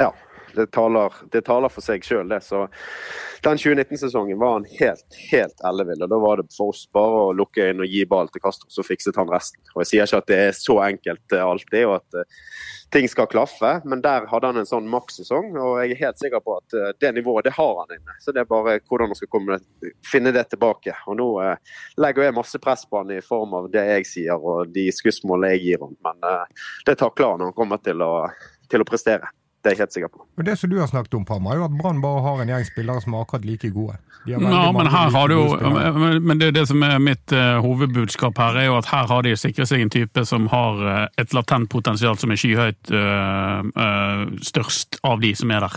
Ja, 0.00 0.12
det 0.56 0.66
taler, 0.74 1.14
det 1.32 1.44
taler 1.46 1.72
for 1.72 1.84
seg 1.84 2.04
sjøl, 2.06 2.28
det. 2.30 2.40
Så 2.46 2.66
den 3.44 3.60
2019-sesongen 3.60 4.40
var 4.40 4.58
han 4.58 4.66
helt, 4.78 5.06
helt 5.30 5.64
ellevill. 5.66 6.02
Og 6.04 6.12
da 6.12 6.18
var 6.22 6.42
det 6.42 6.50
for 6.56 6.74
oss 6.74 6.86
bare 6.92 7.26
å 7.28 7.32
lukke 7.36 7.70
øynene 7.70 7.86
og 7.86 7.94
gi 7.94 8.04
ball 8.08 8.30
til 8.32 8.44
Castro, 8.44 8.70
så 8.72 8.84
fikset 8.86 9.18
han 9.20 9.32
resten. 9.32 9.62
Og 9.74 9.84
jeg 9.84 9.92
sier 9.92 10.10
ikke 10.10 10.22
at 10.24 10.30
det 10.32 10.42
er 10.48 10.58
så 10.58 10.78
enkelt 10.86 11.36
eh, 11.36 11.46
alltid, 11.46 11.86
og 11.88 11.96
at 12.00 12.20
eh, 12.22 12.44
ting 12.90 13.08
skal 13.08 13.26
klaffe, 13.26 13.80
men 13.84 14.02
der 14.02 14.26
hadde 14.26 14.50
han 14.50 14.60
en 14.60 14.68
sånn 14.68 14.88
makssesong, 14.90 15.52
og 15.58 15.78
jeg 15.80 15.94
er 15.94 16.00
helt 16.00 16.22
sikker 16.22 16.42
på 16.44 16.56
at 16.58 16.76
eh, 16.76 16.92
det 17.02 17.12
nivået, 17.14 17.46
det 17.46 17.54
har 17.54 17.74
han 17.82 17.96
inne. 17.96 18.16
Så 18.22 18.34
det 18.34 18.42
er 18.42 18.50
bare 18.50 18.78
hvordan 18.80 19.12
han 19.12 19.18
skal 19.18 19.30
komme, 19.30 19.58
finne 20.06 20.34
det 20.34 20.48
tilbake. 20.50 20.94
Og 21.06 21.18
nå 21.20 21.28
eh, 21.44 21.74
legger 22.02 22.26
jeg 22.26 22.38
masse 22.38 22.62
press 22.62 22.86
på 22.90 23.02
han 23.02 23.12
i 23.14 23.20
form 23.24 23.54
av 23.60 23.70
det 23.72 23.86
jeg 23.92 24.08
sier 24.10 24.48
og 24.50 24.72
de 24.74 24.88
skussmålene 24.94 25.54
jeg 25.54 25.66
gir 25.68 25.84
ham, 25.84 25.94
men 26.06 26.30
eh, 26.32 26.64
det 26.88 26.98
takler 27.02 27.36
han 27.36 27.46
han 27.48 27.56
kommer 27.56 27.82
til 27.84 28.02
å, 28.04 28.14
til 28.70 28.82
å 28.82 28.88
prestere. 28.88 29.30
Det 29.60 29.68
er 29.68 29.76
jeg 29.76 29.82
helt 29.84 29.92
sikker 29.92 30.08
på. 30.08 30.24
Og 30.38 30.44
Det 30.44 30.56
som 30.56 30.70
du 30.70 30.78
har 30.80 30.88
snakket 30.88 31.14
om, 31.18 31.24
Pam, 31.28 31.46
er 31.46 31.58
jo 31.60 31.66
at 31.66 31.74
Brann 31.76 32.00
bare 32.00 32.22
har 32.24 32.40
en 32.40 32.48
gjeng 32.48 32.64
spillere 32.64 33.02
som 33.04 33.14
er 33.14 33.26
akkurat 33.26 33.44
like 33.44 33.68
gode. 33.74 33.98
Ja, 34.28 34.38
men 34.72 34.86
her 34.92 35.10
har 35.10 35.28
du 35.28 36.20
men, 36.20 36.38
det 36.38 36.50
det 36.52 36.66
som 36.68 36.82
er 36.84 36.98
mitt 37.00 37.32
uh, 37.32 37.56
hovedbudskap 37.64 38.36
her, 38.36 38.58
er 38.60 38.66
jo 38.68 38.76
at 38.76 38.90
her 38.90 39.08
har 39.08 39.24
de 39.24 39.32
sikret 39.38 39.70
seg 39.70 39.80
en 39.80 39.92
type 39.92 40.24
som 40.28 40.48
har 40.52 40.80
uh, 40.84 41.06
et 41.20 41.32
latent 41.32 41.70
potensial 41.72 42.18
som 42.20 42.32
er 42.32 42.40
skyhøyt 42.40 42.92
uh, 42.92 43.60
eh, 43.60 44.24
størst 44.44 44.98
av 45.06 45.22
de 45.22 45.32
som 45.36 45.52
er 45.54 45.64
der. 45.64 45.76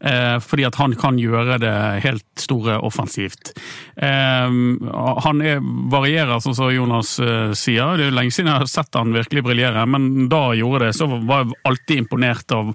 Eh, 0.00 0.36
fordi 0.42 0.66
at 0.66 0.78
han 0.78 0.94
kan 0.98 1.18
gjøre 1.20 1.58
det 1.62 1.74
helt 2.04 2.26
store 2.38 2.78
offensivt. 2.84 3.52
Han 3.98 5.40
er, 5.42 5.58
varierer, 5.92 6.38
sånn 6.42 6.56
som 6.56 6.70
Jonas 6.72 7.14
sier. 7.58 7.96
Det 7.98 8.06
er 8.06 8.10
jo 8.10 8.16
lenge 8.16 8.34
siden 8.34 8.50
jeg 8.52 8.62
har 8.62 8.70
sett 8.70 8.98
han 8.98 9.14
virkelig 9.16 9.44
briljere, 9.48 9.84
men 9.90 10.28
da 10.30 10.42
gjorde 10.56 10.86
det, 10.86 10.92
så 10.98 11.08
var 11.10 11.44
jeg 11.44 11.58
alltid 11.70 12.02
imponert 12.04 12.54
av, 12.54 12.72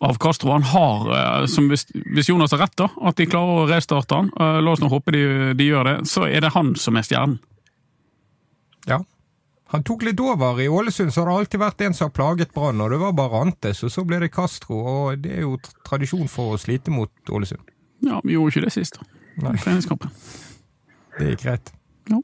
av 0.00 0.18
Castro. 0.22 0.50
Han 0.54 0.62
har, 0.62 1.10
eh, 1.18 1.46
som 1.46 1.68
hvis, 1.70 1.86
hvis 2.14 2.30
Jonas 2.30 2.54
har 2.54 2.64
rett, 2.64 2.76
da, 2.78 2.88
at 3.02 3.18
de 3.18 3.28
klarer 3.30 3.62
å 3.62 3.68
restarte 3.70 4.18
han, 4.18 4.32
eh, 4.38 4.58
la 4.62 4.74
oss 4.74 4.82
nå 4.82 4.90
håpe 4.92 5.14
de, 5.14 5.22
de 5.58 5.68
gjør 5.68 5.92
det, 5.92 5.96
så 6.10 6.26
er 6.28 6.44
det 6.44 6.54
han 6.56 6.74
som 6.78 6.98
er 6.98 7.06
stjernen. 7.06 7.38
Ja. 8.88 9.02
Han 9.68 9.84
tok 9.84 10.06
litt 10.06 10.20
over. 10.24 10.60
I 10.60 10.68
Ålesund 10.72 11.12
så 11.12 11.20
har 11.22 11.28
det 11.28 11.38
alltid 11.42 11.60
vært 11.60 11.82
en 11.84 11.96
som 11.96 12.08
har 12.08 12.14
plaget 12.16 12.54
Brann, 12.56 12.80
og 12.80 12.92
det 12.94 13.00
var 13.02 13.12
Barrantes, 13.12 13.82
og 13.84 13.92
så 13.92 14.04
ble 14.08 14.22
det 14.22 14.30
Castro, 14.32 14.78
og 14.80 15.24
det 15.24 15.34
er 15.36 15.44
jo 15.44 15.58
tradisjon 15.84 16.30
for 16.32 16.54
å 16.54 16.60
slite 16.60 16.94
mot 16.94 17.12
Ålesund. 17.28 17.74
Ja, 18.06 18.22
vi 18.24 18.38
gjorde 18.38 18.54
ikke 18.54 18.68
det 18.68 18.72
sist. 18.78 18.96
Nei. 19.42 19.52
Treningskampen. 19.60 20.14
Det 21.18 21.34
gikk 21.34 21.44
greit. 21.44 21.72
Ja. 22.08 22.22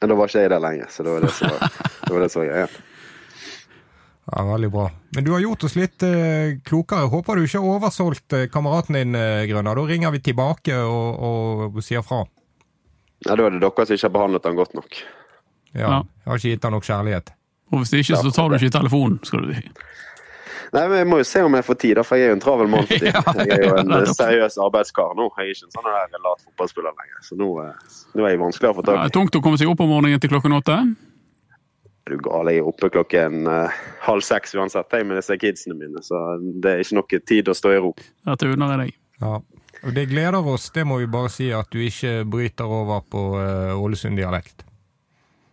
Men 0.00 0.10
da 0.10 0.16
var 0.18 0.30
ikke 0.30 0.46
jeg 0.46 0.50
der 0.50 0.62
lenger, 0.62 0.88
så 0.90 1.04
det 1.04 1.12
var 1.12 1.26
det 1.26 1.34
som 1.36 1.52
var, 1.52 1.76
det 2.06 2.14
var, 2.14 2.24
det 2.24 2.30
som 2.32 2.42
var 2.42 2.48
greia. 2.48 2.70
Ja, 4.30 4.44
Veldig 4.46 4.68
bra. 4.70 4.84
Men 5.16 5.24
du 5.26 5.32
har 5.34 5.40
gjort 5.42 5.64
oss 5.66 5.74
litt 5.76 6.02
eh, 6.06 6.54
klokere. 6.64 7.08
Håper 7.10 7.36
du 7.40 7.46
ikke 7.48 7.58
har 7.58 7.72
oversolgt 7.76 8.36
eh, 8.38 8.44
kameraten 8.52 8.94
din, 8.94 9.16
eh, 9.18 9.42
Grønner. 9.50 9.74
Da 9.74 9.82
ringer 9.88 10.12
vi 10.14 10.20
tilbake 10.22 10.76
og, 10.78 11.18
og 11.74 11.82
sier 11.82 12.04
fra. 12.06 12.22
Ja, 13.26 13.34
Da 13.34 13.46
er 13.48 13.56
det 13.56 13.60
dere 13.64 13.86
som 13.86 13.94
ikke 13.96 14.06
har 14.08 14.14
behandlet 14.14 14.46
han 14.46 14.56
godt 14.60 14.74
nok. 14.78 15.00
Ja, 15.74 15.88
Ja. 15.88 15.98
Har 16.26 16.38
ikke 16.38 16.52
gitt 16.54 16.64
han 16.68 16.72
nok 16.76 16.86
kjærlighet. 16.86 17.34
Og 17.72 17.80
hvis 17.82 17.90
det 17.90 18.02
ikke, 18.04 18.20
så 18.22 18.30
tar 18.36 18.48
du 18.52 18.56
ikke 18.60 18.70
telefonen, 18.78 19.18
skal 19.26 19.42
du 19.48 19.54
si. 19.56 19.62
Nei, 20.72 20.86
men 20.88 20.96
Jeg 21.02 21.06
må 21.10 21.18
jo 21.20 21.24
se 21.28 21.40
om 21.44 21.52
jeg 21.58 21.64
får 21.66 21.76
tid, 21.82 21.94
da, 21.98 22.02
for 22.06 22.16
jeg 22.16 22.24
er 22.24 22.30
jo 22.32 22.36
en 22.38 22.42
travel 22.44 22.68
mann 22.72 22.86
for 22.88 22.96
tiden. 23.02 23.40
Jeg 23.42 23.58
er 23.58 23.64
jo 23.66 23.74
en 23.82 23.90
ja, 23.96 24.14
seriøs 24.16 24.54
arbeidskar 24.62 25.16
nå. 25.18 25.26
Jeg 25.36 25.50
er 25.50 25.56
ikke 25.56 25.66
en 25.68 25.74
sånn 25.74 25.88
lat 26.28 26.44
fotballspiller 26.46 26.94
lenger. 26.94 27.18
Så 27.26 27.36
nå, 27.40 27.48
eh, 27.64 27.96
nå 28.14 28.24
er 28.24 28.36
jeg 28.36 28.40
vanskeligere 28.44 28.76
å 28.76 28.78
få 28.78 28.84
Det 28.86 28.92
tak 28.94 29.02
er 29.02 29.10
i. 29.10 29.16
tungt 29.18 29.36
å 29.40 29.42
komme 29.44 29.58
seg 29.60 29.72
opp 29.72 29.82
om 29.84 29.90
morgenen 29.92 30.22
til 30.22 30.30
klokken 30.32 30.54
åtte. 30.60 30.78
Er 32.02 32.16
du 32.16 32.22
gal? 32.24 32.50
Jeg 32.50 32.62
er 32.62 32.66
oppe 32.66 32.90
klokken 32.90 33.46
uh, 33.46 33.82
halv 34.02 34.24
seks 34.26 34.56
uansett, 34.58 34.90
jeg 34.90 35.06
med 35.06 35.20
disse 35.20 35.36
kidsene 35.38 35.76
mine. 35.78 36.02
Så 36.02 36.18
det 36.42 36.72
er 36.72 36.82
ikke 36.82 36.98
noe 36.98 37.20
tid 37.30 37.50
å 37.52 37.54
stå 37.54 37.74
i 37.76 37.80
ro. 37.84 37.92
Dette 38.26 38.50
unner 38.50 38.74
jeg 38.74 38.80
deg. 38.80 38.96
Ja. 39.22 39.36
Og 39.82 39.94
det 39.94 40.08
gleder 40.10 40.46
oss, 40.46 40.68
det 40.74 40.84
må 40.86 40.98
vi 41.00 41.08
bare 41.10 41.30
si, 41.30 41.48
at 41.54 41.70
du 41.74 41.78
ikke 41.82 42.22
bryter 42.30 42.70
over 42.70 43.02
på 43.10 43.22
eh, 43.38 43.72
Ålesund-dialekt. 43.74 44.62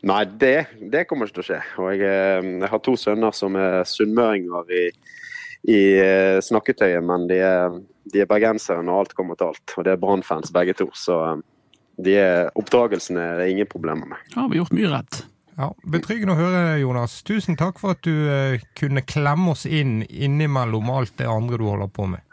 Nei, 0.10 0.20
det, 0.42 0.58
det 0.94 1.06
kommer 1.10 1.30
ikke 1.30 1.40
til 1.40 1.44
å 1.44 1.48
skje. 1.48 1.62
Og 1.82 1.88
jeg, 1.94 2.04
eh, 2.06 2.50
jeg 2.62 2.70
har 2.74 2.84
to 2.86 2.94
sønner 2.98 3.34
som 3.34 3.58
er 3.58 3.82
sunnmøringer 3.90 4.76
i, 4.78 4.84
i 5.74 5.80
snakketøyet, 6.46 7.02
men 7.06 7.26
de 7.30 7.42
er, 7.46 7.80
de 8.14 8.22
er 8.22 8.30
bergensere 8.30 8.86
når 8.86 9.04
alt 9.04 9.18
kommer 9.18 9.38
til 9.40 9.50
alt. 9.50 9.78
Og 9.78 9.88
det 9.88 9.96
er 9.96 10.02
Brann-fans 10.02 10.54
begge 10.54 10.78
to, 10.78 10.92
så 10.98 11.20
de 12.00 12.16
er, 12.22 12.54
oppdragelsen 12.58 13.18
er 13.22 13.42
det 13.42 13.50
ingen 13.54 13.70
problemer 13.70 14.14
med. 14.14 14.22
Ja, 14.36 14.46
vi 14.46 14.58
har 14.58 14.64
gjort 14.64 14.78
mye 14.78 14.94
rett. 14.94 15.24
Ja, 15.60 15.74
Betryggende 15.92 16.38
å 16.38 16.40
høre, 16.40 16.60
Jonas. 16.80 17.18
Tusen 17.28 17.58
takk 17.60 17.82
for 17.82 17.92
at 17.92 18.00
du 18.08 18.14
eh, 18.32 18.62
kunne 18.80 19.04
klemme 19.04 19.52
oss 19.52 19.66
inn 19.68 20.06
innimellom 20.08 20.88
alt 20.94 21.18
det 21.20 21.28
andre 21.28 21.60
du 21.60 21.66
holder 21.68 21.92
på 21.92 22.08
med. 22.14 22.24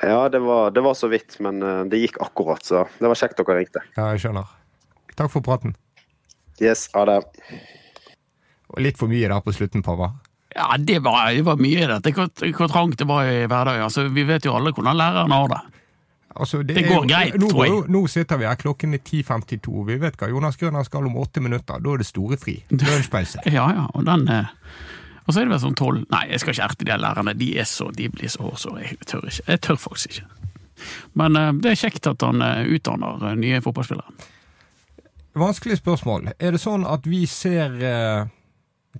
Ja, 0.00 0.24
det 0.32 0.40
var, 0.40 0.72
det 0.72 0.80
var 0.82 0.96
så 0.96 1.10
vidt, 1.12 1.36
men 1.44 1.60
eh, 1.60 1.82
det 1.92 2.00
gikk 2.00 2.16
akkurat, 2.24 2.64
så 2.64 2.86
det 2.96 3.10
var 3.12 3.20
kjekt 3.20 3.36
dere 3.42 3.58
ringte. 3.60 3.84
Ja, 3.98 4.08
jeg 4.14 4.24
skjønner. 4.24 4.48
Takk 5.18 5.28
for 5.34 5.44
praten. 5.44 5.76
Yes, 6.64 6.86
ha 6.96 7.04
det. 7.10 7.20
Og 8.72 8.80
litt 8.86 8.96
for 8.96 9.12
mye 9.12 9.28
der 9.28 9.44
på 9.44 9.52
slutten, 9.52 9.84
Pava. 9.84 10.14
Ja, 10.56 10.72
det 10.80 11.02
var, 11.04 11.28
det 11.28 11.44
var 11.44 11.60
mye 11.60 11.84
i 11.84 11.90
dette. 11.90 12.14
Hvor, 12.16 12.32
hvor 12.56 12.72
trangt 12.72 12.96
det 13.00 13.08
var 13.08 13.28
i 13.28 13.44
hverdagen. 13.44 13.84
Altså, 13.84 14.08
vi 14.12 14.24
vet 14.28 14.48
jo 14.48 14.56
alle 14.56 14.72
hvordan 14.72 14.96
læreren 14.96 15.36
har 15.36 15.52
det. 15.52 15.60
Altså, 16.36 16.62
Det 16.62 16.74
det, 16.76 16.84
går 16.88 17.02
jo- 17.02 17.08
greit, 17.08 17.34
nå, 17.40 17.48
tror 17.50 17.64
jeg. 17.66 17.90
Nå 17.92 18.00
sitter 18.08 18.38
vi 18.40 18.44
her, 18.48 18.56
klokken 18.56 18.94
er 18.94 18.98
10.52. 19.04 19.84
Vi 19.86 19.96
vet 20.00 20.16
hva 20.16 20.28
Jonas 20.30 20.56
Grønner 20.56 20.84
skal 20.84 21.06
om 21.06 21.16
åtte 21.20 21.40
minutter. 21.44 21.80
Da 21.80 21.92
er 21.92 21.98
det 22.02 22.06
store 22.08 22.36
fri. 22.40 22.56
Lunsjpause. 22.70 23.42
Ja, 23.52 23.66
ja, 23.74 23.86
og 23.94 24.04
den 24.06 24.28
eh, 24.28 24.44
Og 25.26 25.34
så 25.34 25.40
er 25.40 25.44
det 25.46 25.52
vel 25.52 25.60
sånn 25.62 25.76
tolv 25.78 26.04
Nei, 26.10 26.24
jeg 26.32 26.40
skal 26.40 26.54
ikke 26.56 26.64
erte 26.70 26.84
de 26.88 26.96
lærerne. 26.98 27.34
De 27.38 27.50
er 27.58 27.64
så, 27.68 27.90
de 27.94 28.08
blir 28.08 28.28
så 28.32 28.42
hårsåre. 28.48 28.82
Jeg 28.88 28.98
tør 29.06 29.26
ikke. 29.28 29.44
Jeg 29.48 29.60
tør 29.60 29.76
faktisk 29.76 30.16
ikke. 30.16 30.28
Men 31.14 31.36
eh, 31.36 31.52
det 31.62 31.70
er 31.74 31.80
kjekt 31.84 32.06
at 32.10 32.22
han 32.26 32.42
eh, 32.42 32.64
utdanner 32.74 33.34
nye 33.38 33.60
fotballspillere. 33.62 34.30
Vanskelig 35.38 35.78
spørsmål. 35.80 36.32
Er 36.38 36.52
det 36.52 36.60
sånn 36.60 36.82
at 36.84 37.06
vi 37.08 37.22
ser 37.26 38.28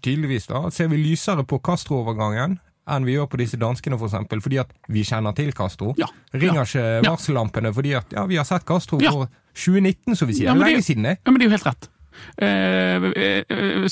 Tydeligvis, 0.00 0.46
da. 0.48 0.70
Ser 0.72 0.88
vi 0.88 0.96
lysere 0.96 1.44
på 1.44 1.58
Castro-overgangen 1.60 2.54
enn 2.88 3.04
vi 3.06 3.14
gjør 3.16 3.28
på 3.30 3.38
disse 3.38 3.56
danskene, 3.60 3.98
for 3.98 4.08
eksempel, 4.08 4.40
fordi 4.42 4.58
at 4.58 4.72
vi 4.88 5.04
kjenner 5.04 5.34
til 5.34 5.52
Castro? 5.52 5.94
Ja. 5.98 6.06
Ringer 6.34 6.62
ikke 6.66 6.86
varsellampene 7.06 7.72
fordi 7.74 7.94
at 7.94 8.12
ja, 8.12 8.26
vi 8.26 8.36
har 8.36 8.44
sett 8.44 8.64
Castro 8.66 8.98
Ja. 9.00 9.10
for 9.12 9.28
2019, 9.54 10.16
som 10.16 10.28
vi 10.28 10.34
sier. 10.34 10.44
Ja, 10.50 10.54
Lenge 10.54 10.76
det- 10.76 10.84
siden, 10.84 11.02
det. 11.04 11.18
Ja, 11.24 11.30
men 11.30 11.38
det 11.40 11.46
er 11.46 11.50
jo 11.50 11.56
helt 11.58 11.66
rett. 11.66 11.88
Eh, 12.36 12.46
eh, 12.46 13.42
eh, 13.48 13.88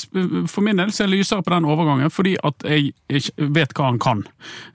For 0.46 0.60
min 0.60 0.76
del 0.76 0.90
så 0.92 1.04
er 1.04 1.08
jeg 1.08 1.20
lysere 1.22 1.42
på 1.42 1.50
den 1.54 1.64
overgangen 1.64 2.10
fordi 2.12 2.36
at 2.44 2.54
jeg 2.68 2.92
vet 3.38 3.72
hva 3.74 3.86
han 3.88 3.98
kan. 3.98 4.24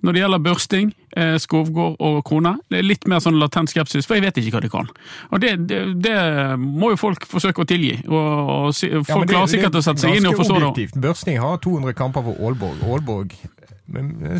Når 0.04 0.14
det 0.14 0.22
gjelder 0.24 0.40
børsting, 0.44 0.94
Skovgård 1.40 1.96
og 2.04 2.18
Krone, 2.28 2.58
det 2.70 2.80
er 2.80 2.84
litt 2.84 3.06
mer 3.08 3.22
sånn 3.24 3.38
latent 3.40 3.70
skepsis, 3.72 4.04
for 4.06 4.16
jeg 4.18 4.24
vet 4.26 4.36
ikke 4.42 4.58
hva 4.58 4.62
de 4.66 4.70
kan. 4.74 4.90
Og 5.32 5.40
det, 5.40 5.68
det, 5.70 6.02
det 6.04 6.16
må 6.60 6.90
jo 6.92 6.98
folk 7.00 7.24
forsøke 7.30 7.64
å 7.64 7.68
tilgi. 7.70 8.02
Og, 8.10 8.18
og 8.18 8.74
Folk 8.76 9.08
Ja, 9.08 9.20
det- 9.24 9.30
klarer 9.30 9.44
er 9.44 9.54
sikkert 9.54 9.78
å 9.80 9.84
sette 9.86 10.00
seg 10.04 10.18
inn 10.18 10.26
og 10.28 10.36
forstå 10.36 10.58
det. 10.60 10.64
objektivt. 10.74 11.00
Børsting 11.00 11.40
har 11.40 11.58
200 11.64 11.94
kamper 11.96 12.22
for 12.26 12.36
Aalborg. 12.42 12.82
Aalborg 12.84 13.32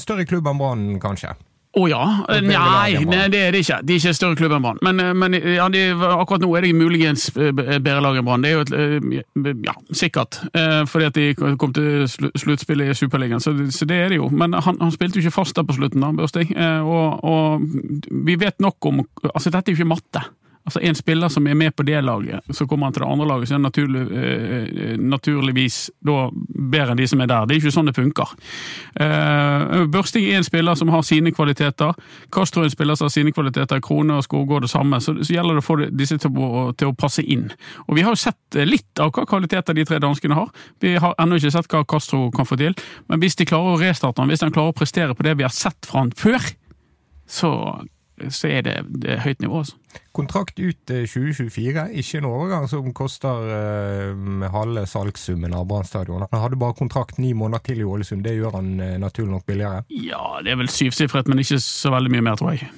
større 0.02 0.26
klubb 0.30 0.48
enn 0.48 0.58
Brann, 0.62 0.88
kanskje. 1.04 1.36
Å 1.76 1.90
ja? 1.92 2.04
Nei, 2.40 2.94
nei, 3.04 3.26
det 3.28 3.40
er 3.50 3.52
det 3.52 3.60
ikke. 3.66 3.82
De 3.84 3.98
er 3.98 4.00
ikke 4.00 4.14
større 4.16 4.38
klubb 4.40 4.54
enn 4.56 4.64
Brann. 4.64 4.78
Men, 4.86 5.00
eh, 5.04 5.10
men 5.14 5.34
ja, 5.36 5.66
de, 5.68 5.82
akkurat 5.92 6.40
nå 6.46 6.54
er 6.56 6.64
det 6.64 6.70
muligens 6.80 7.26
eh, 7.36 7.50
bedre 7.52 7.98
lag 8.00 8.16
enn 8.16 8.24
Brann. 8.24 8.46
Det 8.46 8.54
er 8.54 8.56
jo 8.56 8.62
et, 8.64 8.72
eh, 8.72 9.50
ja, 9.68 9.74
sikkert. 9.92 10.38
Eh, 10.56 10.86
Fordi 10.88 11.10
at 11.10 11.20
de 11.20 11.26
kom 11.60 11.74
til 11.76 12.06
slu- 12.08 12.32
sluttspillet 12.32 12.94
i 12.94 12.96
Superligaen, 12.96 13.44
så, 13.44 13.52
så 13.76 13.84
det 13.92 13.98
er 14.06 14.10
det 14.16 14.22
jo. 14.22 14.30
Men 14.32 14.56
han, 14.56 14.80
han 14.80 14.96
spilte 14.96 15.20
jo 15.20 15.26
ikke 15.26 15.36
fast 15.36 15.60
der 15.60 15.68
på 15.68 15.76
slutten, 15.76 16.00
da, 16.06 16.14
Børsting. 16.16 16.56
Eh, 16.56 16.80
Og, 16.80 17.20
og 17.28 17.68
vi 18.24 18.40
vet 18.40 18.56
nok 18.64 18.80
om 18.88 19.04
Altså, 19.34 19.50
dette 19.52 19.68
er 19.72 19.76
jo 19.76 19.82
ikke 19.84 19.92
matte. 19.98 20.24
Altså 20.66 20.80
En 20.82 20.96
spiller 20.98 21.30
som 21.30 21.48
er 21.48 21.54
med 21.54 21.76
på 21.76 21.84
det 21.86 22.00
laget, 22.02 22.42
så 22.50 22.66
kommer 22.66 22.88
han 22.88 22.94
til 22.94 23.04
det 23.04 23.10
andre 23.12 23.28
laget, 23.28 23.48
så 23.48 23.54
er 23.54 23.60
han 23.60 23.68
naturlig, 23.68 24.02
eh, 24.02 24.98
naturligvis 24.98 25.92
da 26.02 26.30
bedre 26.72 26.96
enn 26.96 26.98
de 26.98 27.08
som 27.08 27.22
er 27.22 27.30
der. 27.30 27.46
Det 27.46 27.54
er 27.54 27.62
ikke 27.62 27.74
sånn 27.76 27.86
det 27.86 27.94
funker. 27.94 28.32
Eh, 28.98 29.86
Børsting 29.94 30.26
er 30.26 30.40
en 30.40 30.48
spiller 30.48 30.76
som 30.76 30.90
har 30.90 31.04
sine 31.06 31.32
kvaliteter. 31.32 31.94
Castro 32.34 32.64
er 32.64 32.72
en 32.72 32.74
spiller 32.74 32.98
som 32.98 33.06
har 33.06 33.14
sine 33.14 33.32
kvaliteter. 33.32 33.84
Krone 33.86 34.18
og 34.18 34.26
Skogård 34.26 34.66
det 34.66 34.72
samme. 34.74 34.98
Så, 35.06 35.14
så 35.22 35.38
gjelder 35.38 35.60
det 35.60 35.64
å 35.64 35.68
få 35.68 35.78
disse 35.94 36.18
til 36.18 36.34
å, 36.42 36.66
til 36.74 36.90
å 36.90 36.98
passe 36.98 37.22
inn. 37.22 37.52
Og 37.86 38.00
Vi 38.00 38.02
har 38.02 38.18
jo 38.18 38.24
sett 38.26 38.58
eh, 38.58 38.66
litt 38.66 38.98
av 39.00 39.14
hva 39.14 39.30
kvaliteter 39.30 39.78
de 39.78 39.86
tre 39.86 40.02
danskene 40.02 40.42
har. 40.42 40.50
Vi 40.82 40.98
har 40.98 41.14
ennå 41.22 41.38
ikke 41.38 41.54
sett 41.54 41.70
hva 41.70 41.86
Castro 41.86 42.32
kan 42.34 42.50
få 42.50 42.58
til. 42.58 42.74
Men 43.06 43.22
hvis 43.22 43.38
de 43.38 43.46
klarer 43.46 43.76
å 43.76 43.82
restarte 43.86 44.24
han, 44.24 44.34
hvis 44.34 44.42
han 44.42 44.56
klarer 44.56 44.74
å 44.74 44.80
prestere 44.82 45.14
på 45.14 45.30
det 45.30 45.38
vi 45.38 45.46
har 45.46 45.54
sett 45.54 45.86
fra 45.86 46.02
han 46.02 46.16
før, 46.18 46.42
så, 47.30 47.52
så 48.30 48.50
er 48.50 48.66
det, 48.66 48.80
det 48.90 49.14
er 49.14 49.26
høyt 49.30 49.46
nivå. 49.46 49.62
altså. 49.62 49.78
Kontrakt 50.16 50.60
ut 50.60 50.92
eh, 50.94 51.04
2024, 51.10 51.88
ikke 52.02 52.20
en 52.22 52.28
overgang 52.30 52.68
som 52.72 52.88
koster 52.96 53.50
eh, 53.52 54.46
halve 54.54 54.86
salgssummen 54.90 55.56
av 55.58 55.66
Brann 55.70 55.88
stadion. 55.88 56.26
Han 56.32 56.44
hadde 56.44 56.60
bare 56.62 56.78
kontrakt 56.78 57.20
ni 57.22 57.34
måneder 57.38 57.64
til 57.66 57.84
i 57.84 57.88
Ålesund, 57.88 58.24
det 58.26 58.38
gjør 58.38 58.60
han 58.60 58.76
eh, 58.80 58.96
naturlig 59.02 59.34
nok 59.34 59.46
billigere. 59.50 59.84
Ja, 59.92 60.40
det 60.46 60.54
er 60.56 60.62
vel 60.62 60.72
syvsifret, 60.72 61.28
men 61.32 61.44
ikke 61.44 61.60
så 61.64 61.92
veldig 61.96 62.14
mye 62.16 62.28
mer, 62.30 62.40
tror 62.40 62.56
jeg. 62.56 62.70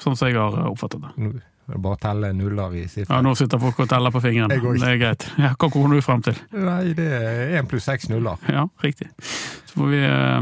Sånn 0.00 0.16
som 0.16 0.30
jeg 0.30 0.38
har 0.40 0.58
eh, 0.60 0.68
oppfattet 0.70 1.04
det. 1.06 1.14
Nå 1.20 1.32
er 1.70 1.76
det 1.76 1.82
bare 1.84 1.98
å 1.98 2.02
telle 2.02 2.32
nuller 2.34 2.72
i 2.74 2.84
Ja. 2.98 3.20
Nå 3.22 3.34
sitter 3.38 3.60
folk 3.62 3.78
og 3.84 3.90
teller 3.92 4.10
på 4.10 4.22
fingrene. 4.24 4.56
Det. 4.56 4.72
Det 4.80 4.88
er 4.88 4.96
greit. 4.98 5.26
Ja, 5.38 5.52
hva 5.54 5.68
kommer 5.70 5.94
du 5.94 6.02
frem 6.02 6.24
til? 6.26 6.38
Nei, 6.50 6.94
det 6.98 7.06
er 7.14 7.52
én 7.60 7.68
pluss 7.70 7.86
seks 7.86 8.08
nuller. 8.10 8.40
Ja, 8.50 8.64
riktig. 8.82 9.06
Så 9.70 9.76
får 9.76 9.92
vi 9.92 10.00
eh, 10.02 10.40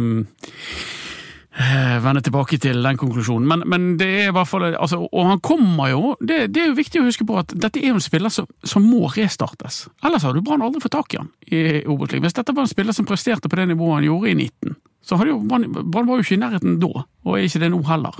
vende 2.04 2.22
tilbake 2.22 2.58
til 2.62 2.82
den 2.84 2.98
konklusjonen. 3.00 3.48
Men, 3.50 3.62
men 3.66 3.86
det 3.98 4.08
er 4.08 4.28
i 4.28 4.34
hvert 4.34 4.46
fall 4.46 4.68
altså, 4.68 5.00
Og 5.10 5.26
han 5.26 5.40
kommer 5.42 5.90
jo 5.90 6.12
det, 6.20 6.52
det 6.54 6.62
er 6.62 6.68
jo 6.70 6.76
viktig 6.78 7.00
å 7.02 7.08
huske 7.08 7.26
på 7.26 7.38
at 7.40 7.54
dette 7.54 7.80
er 7.82 7.90
jo 7.90 7.98
en 7.98 8.04
spiller 8.04 8.32
som, 8.32 8.46
som 8.62 8.84
må 8.86 9.08
restartes. 9.14 9.86
Ellers 10.06 10.26
hadde 10.26 10.44
Brann 10.46 10.62
aldri 10.62 10.82
fått 10.84 10.94
tak 10.94 11.16
i 11.16 11.20
han 11.20 11.32
i 11.48 11.62
Obos-ligaen. 11.82 12.28
Hvis 12.28 12.36
dette 12.38 12.54
var 12.54 12.66
en 12.66 12.70
spiller 12.70 12.94
som 12.94 13.08
presterte 13.08 13.50
på 13.50 13.58
det 13.58 13.70
nivået 13.72 13.98
han 13.98 14.06
gjorde 14.06 14.30
i 14.30 14.36
19, 14.38 14.76
så 15.08 15.16
hadde 15.16 15.32
jo 15.32 15.40
Brann 15.48 16.08
var 16.08 16.18
jo 16.18 16.24
ikke 16.24 16.36
i 16.36 16.42
nærheten 16.42 16.78
da, 16.82 17.04
og 17.24 17.34
er 17.34 17.46
ikke 17.46 17.62
det 17.62 17.70
nå 17.72 17.80
heller. 17.88 18.18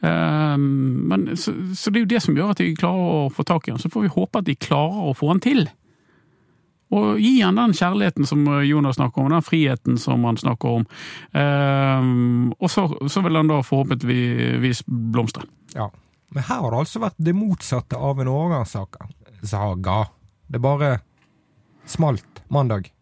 Um, 0.00 0.64
men, 1.08 1.28
så, 1.38 1.54
så 1.78 1.92
det 1.92 2.00
er 2.00 2.04
jo 2.04 2.12
det 2.14 2.22
som 2.24 2.36
gjør 2.36 2.52
at 2.52 2.60
de 2.60 2.72
klarer 2.76 3.12
å 3.24 3.32
få 3.32 3.46
tak 3.46 3.68
i 3.68 3.74
han. 3.74 3.80
Så 3.80 3.92
får 3.92 4.06
vi 4.06 4.12
håpe 4.16 4.42
at 4.42 4.48
de 4.48 4.56
klarer 4.58 5.12
å 5.12 5.14
få 5.16 5.30
han 5.30 5.42
til. 5.44 5.68
Og 6.92 7.18
gi 7.18 7.40
han 7.40 7.56
den 7.58 7.72
kjærligheten 7.74 8.28
som 8.28 8.44
Jonas 8.66 8.98
snakker 8.98 9.22
om, 9.22 9.32
den 9.32 9.44
friheten 9.44 9.98
som 9.98 10.24
han 10.28 10.36
snakker 10.38 10.80
om. 10.80 10.86
Um, 11.32 12.52
og 12.58 12.70
så, 12.70 12.86
så 13.08 13.22
vil 13.24 13.40
han 13.40 13.50
da 13.50 13.62
forhåpentligvis 13.64 14.84
blomstre. 14.86 15.48
Ja. 15.74 15.88
Men 16.34 16.46
her 16.46 16.60
har 16.60 16.70
det 16.70 16.82
altså 16.84 17.02
vært 17.02 17.18
det 17.22 17.34
motsatte 17.36 17.98
av 17.98 18.20
en 18.20 18.30
overgangssaga. 18.30 19.08
Saga. 19.44 20.04
Det 20.46 20.60
bare 20.62 20.98
smalt 21.86 22.44
mandag. 22.52 22.93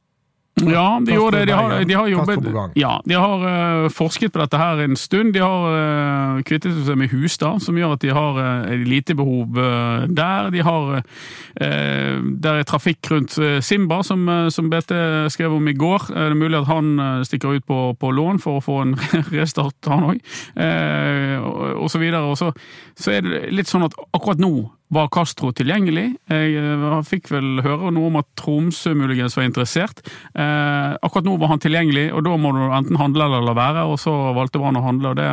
Ja, 0.60 1.00
de 1.00 1.14
gjorde 1.14 1.38
det. 1.38 1.46
De 1.46 1.52
har, 1.52 1.84
de 1.84 1.94
har 1.94 2.08
jobbet. 2.08 2.44
Ja, 2.76 3.00
de 3.08 3.14
har 3.16 3.44
uh, 3.44 3.88
forsket 3.90 4.34
på 4.34 4.40
dette 4.42 4.58
her 4.60 4.82
en 4.84 4.96
stund. 5.00 5.32
De 5.32 5.40
har 5.40 5.64
uh, 5.72 6.42
kvittet 6.44 6.76
seg 6.86 6.98
med 7.00 7.08
Hustad, 7.08 7.62
som 7.64 7.78
gjør 7.78 7.94
at 7.96 8.04
de 8.04 8.12
har 8.12 8.36
uh, 8.36 8.74
elitebehov 8.74 9.56
uh, 9.56 10.04
der. 10.12 10.50
De 10.52 10.60
har 10.62 10.90
uh, 11.00 12.18
Der 12.44 12.60
er 12.60 12.68
trafikk 12.68 13.10
rundt 13.10 13.38
Simba, 13.64 14.02
som, 14.04 14.28
som 14.52 14.68
BT 14.70 14.92
skrev 15.32 15.56
om 15.56 15.68
i 15.68 15.76
går. 15.76 16.10
Er 16.12 16.32
det 16.32 16.40
mulig 16.40 16.60
at 16.60 16.68
han 16.68 17.24
stikker 17.24 17.56
ut 17.56 17.66
på, 17.66 17.80
på 17.96 18.12
lån 18.12 18.42
for 18.42 18.60
å 18.60 18.64
få 18.64 18.78
en 18.84 18.94
restart, 19.32 19.76
han 19.88 20.12
òg? 20.12 20.22
og, 21.42 21.58
og 21.84 21.90
så 21.90 22.00
videre. 22.02 22.22
Og 22.28 22.38
så, 22.38 22.52
så 22.98 23.16
er 23.16 23.24
det 23.24 23.42
litt 23.56 23.70
sånn 23.70 23.86
at 23.88 23.96
akkurat 24.12 24.40
nå 24.42 24.52
var 24.92 25.08
Castro 25.12 25.50
tilgjengelig. 25.56 26.04
Jeg 26.28 26.56
eh, 26.60 26.96
fikk 27.08 27.30
vel 27.32 27.62
høre 27.64 27.92
noe 27.94 28.10
om 28.10 28.18
at 28.20 28.28
Tromsø 28.38 28.92
muligens 28.98 29.36
var 29.38 29.46
interessert. 29.48 30.02
Eh, 30.36 30.96
akkurat 31.00 31.28
nå 31.28 31.36
var 31.40 31.54
han 31.54 31.62
tilgjengelig, 31.62 32.10
og 32.12 32.24
da 32.26 32.34
må 32.40 32.52
du 32.56 32.62
enten 32.68 33.00
handle 33.00 33.28
eller 33.28 33.46
la 33.46 33.54
være, 33.56 33.86
og 33.88 34.00
så 34.02 34.12
valgte 34.36 34.60
Brann 34.60 34.80
å 34.80 34.84
handle, 34.84 35.14
og 35.14 35.20
det 35.20 35.30